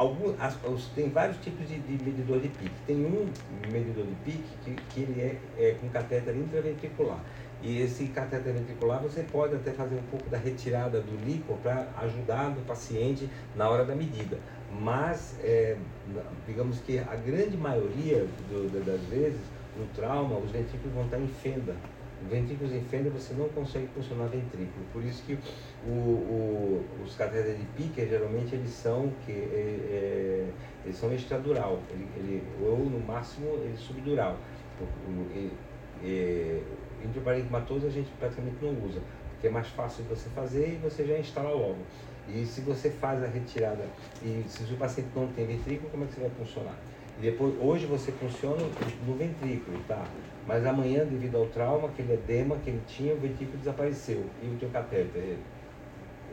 Algum, 0.00 0.34
as, 0.40 0.56
os, 0.64 0.86
tem 0.94 1.10
vários 1.10 1.36
tipos 1.38 1.68
de, 1.68 1.78
de, 1.78 2.02
medidor 2.02 2.40
de 2.40 2.48
PIC. 2.48 2.72
Tem 2.86 2.96
um 2.96 3.28
medidor 3.70 4.06
de 4.06 4.14
PIC 4.24 4.42
que, 4.64 4.74
que 4.74 5.00
ele 5.00 5.20
é, 5.20 5.36
é 5.58 5.74
com 5.74 5.90
catéter 5.90 6.34
intraventricular. 6.34 7.20
E 7.62 7.82
esse 7.82 8.06
catéter 8.06 8.54
ventricular 8.54 9.02
você 9.02 9.22
pode 9.22 9.54
até 9.56 9.72
fazer 9.72 9.96
um 9.96 10.02
pouco 10.10 10.30
da 10.30 10.38
retirada 10.38 11.02
do 11.02 11.26
líquor 11.26 11.58
para 11.58 11.88
ajudar 11.98 12.48
o 12.52 12.62
paciente 12.62 13.28
na 13.54 13.68
hora 13.68 13.84
da 13.84 13.94
medida 13.94 14.38
mas 14.78 15.36
é, 15.42 15.76
digamos 16.46 16.78
que 16.80 16.98
a 16.98 17.16
grande 17.16 17.56
maioria 17.56 18.26
do, 18.48 18.84
das 18.84 19.00
vezes 19.02 19.40
no 19.76 19.86
trauma 19.88 20.36
os 20.36 20.50
ventrículos 20.50 20.94
vão 20.94 21.04
estar 21.04 21.18
em 21.18 21.26
fenda 21.26 21.74
ventrículos 22.28 22.72
em 22.72 22.82
fenda 22.82 23.10
você 23.10 23.34
não 23.34 23.48
consegue 23.48 23.86
funcionar 23.88 24.26
ventrículo. 24.26 24.84
Por 24.92 25.04
isso 25.04 25.22
que 25.24 25.38
o, 25.86 25.90
o, 25.90 26.84
os 27.04 27.14
catéteres 27.14 27.58
de 27.58 27.64
Picker 27.76 28.08
geralmente 28.08 28.54
eles 28.54 28.70
são 28.70 29.12
que 29.24 29.32
é, 29.32 29.34
é, 29.34 30.50
eles 30.84 30.96
são 30.96 31.12
extradural. 31.14 31.80
Ele, 31.90 32.08
ele, 32.16 32.42
ou 32.62 32.78
no 32.78 33.00
máximo 33.00 33.48
ele 33.62 33.76
subdural. 33.76 34.36
E, 36.02 36.62
intraparenquimatoso 37.04 37.86
a 37.86 37.90
gente 37.90 38.10
praticamente 38.18 38.56
não 38.62 38.70
usa 38.86 39.00
porque 39.40 39.48
é 39.48 39.50
mais 39.50 39.68
fácil 39.68 40.02
de 40.04 40.10
você 40.10 40.28
fazer 40.30 40.74
e 40.74 40.76
você 40.76 41.02
já 41.06 41.18
instala 41.18 41.48
logo. 41.48 41.78
E 42.28 42.44
se 42.44 42.60
você 42.60 42.90
faz 42.90 43.22
a 43.24 43.26
retirada 43.26 43.82
e 44.22 44.44
se 44.46 44.70
o 44.70 44.76
paciente 44.76 45.08
não 45.16 45.26
tem 45.28 45.46
ventrículo, 45.46 45.88
como 45.90 46.04
é 46.04 46.06
que 46.06 46.12
você 46.12 46.20
vai 46.20 46.30
funcionar? 46.30 46.74
E 47.18 47.22
depois, 47.22 47.54
hoje 47.58 47.86
você 47.86 48.12
funciona 48.12 48.62
no 49.06 49.14
ventrículo, 49.14 49.78
tá? 49.88 50.04
Mas 50.46 50.66
amanhã, 50.66 51.04
devido 51.04 51.36
ao 51.36 51.46
trauma, 51.46 51.88
aquele 51.88 52.14
edema 52.14 52.56
que 52.56 52.70
ele 52.70 52.82
tinha, 52.86 53.14
o 53.14 53.18
ventrículo 53.18 53.58
desapareceu. 53.58 54.24
E 54.42 54.46
o 54.46 54.56
teu 54.58 54.68
catéter 54.70 55.36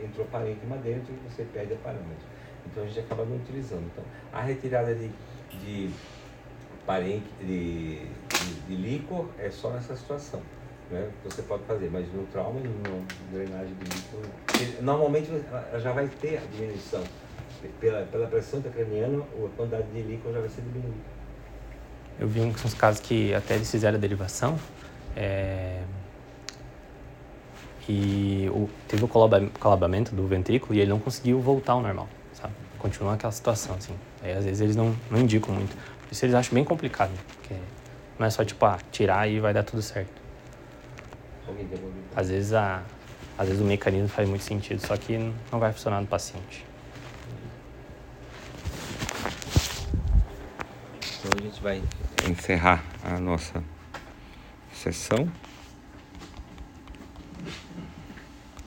entrou 0.02 0.26
parênquima 0.26 0.76
dentro 0.76 1.12
e 1.12 1.28
você 1.28 1.44
perde 1.44 1.74
a 1.74 1.76
parâmetro. 1.76 2.26
Então 2.66 2.82
a 2.82 2.86
gente 2.86 3.00
acaba 3.00 3.24
não 3.24 3.36
utilizando. 3.36 3.84
Então, 3.92 4.04
a 4.32 4.40
retirada 4.42 4.94
de, 4.94 5.10
de, 5.60 5.90
de, 7.40 8.02
de, 8.66 8.76
líquor 8.76 9.28
é 9.38 9.50
só 9.50 9.70
nessa 9.70 9.94
situação 9.94 10.42
né, 10.90 11.10
você 11.24 11.42
pode 11.42 11.64
fazer, 11.64 11.90
mas 11.90 12.10
no 12.12 12.26
trauma, 12.26 12.60
não, 12.60 13.04
drenagem 13.30 13.74
de 13.74 13.84
líquido, 13.84 14.82
normalmente 14.82 15.30
ela 15.30 15.78
já 15.78 15.92
vai 15.92 16.08
ter 16.08 16.38
a 16.38 16.40
diminuição. 16.40 17.02
Pela, 17.80 18.06
pela 18.06 18.28
pressão 18.28 18.60
intracraniana, 18.60 19.18
a 19.18 19.56
quantidade 19.56 19.88
de 19.90 20.02
líquido 20.02 20.32
já 20.32 20.40
vai 20.40 20.48
ser 20.48 20.62
diminuída. 20.62 21.17
Eu 22.18 22.26
vi 22.26 22.40
uns 22.40 22.74
casos 22.74 23.00
que 23.00 23.32
até 23.32 23.54
eles 23.54 23.70
fizeram 23.70 23.96
a 23.96 24.00
derivação 24.00 24.58
é... 25.16 25.80
e 27.88 28.48
o, 28.52 28.68
teve 28.88 29.04
o 29.04 29.08
colabamento 29.08 30.14
do 30.14 30.26
ventrículo 30.26 30.74
e 30.74 30.80
ele 30.80 30.90
não 30.90 30.98
conseguiu 30.98 31.40
voltar 31.40 31.74
ao 31.74 31.80
normal, 31.80 32.08
sabe? 32.32 32.54
Continua 32.78 33.14
aquela 33.14 33.32
situação, 33.32 33.76
assim. 33.76 33.94
Aí, 34.22 34.32
às 34.32 34.44
vezes 34.44 34.60
eles 34.60 34.76
não, 34.76 34.96
não 35.10 35.20
indicam 35.20 35.54
muito. 35.54 35.76
Isso 36.10 36.24
eles 36.24 36.34
acham 36.34 36.54
bem 36.54 36.64
complicado, 36.64 37.12
porque 37.36 37.54
não 38.18 38.26
é 38.26 38.30
só, 38.30 38.44
tipo, 38.44 38.64
ah, 38.64 38.78
tirar 38.90 39.28
e 39.28 39.38
vai 39.38 39.54
dar 39.54 39.62
tudo 39.62 39.82
certo. 39.82 40.10
Às 42.16 42.30
vezes, 42.30 42.52
a, 42.52 42.82
às 43.36 43.46
vezes 43.46 43.62
o 43.62 43.64
mecanismo 43.64 44.08
faz 44.08 44.28
muito 44.28 44.42
sentido, 44.42 44.84
só 44.84 44.96
que 44.96 45.16
não 45.52 45.58
vai 45.58 45.72
funcionar 45.72 46.00
no 46.00 46.06
paciente. 46.06 46.67
Então 51.28 51.40
a 51.40 51.50
gente 51.50 51.62
vai 51.62 51.82
encerrar 52.26 52.82
a 53.04 53.20
nossa 53.20 53.62
sessão. 54.72 55.30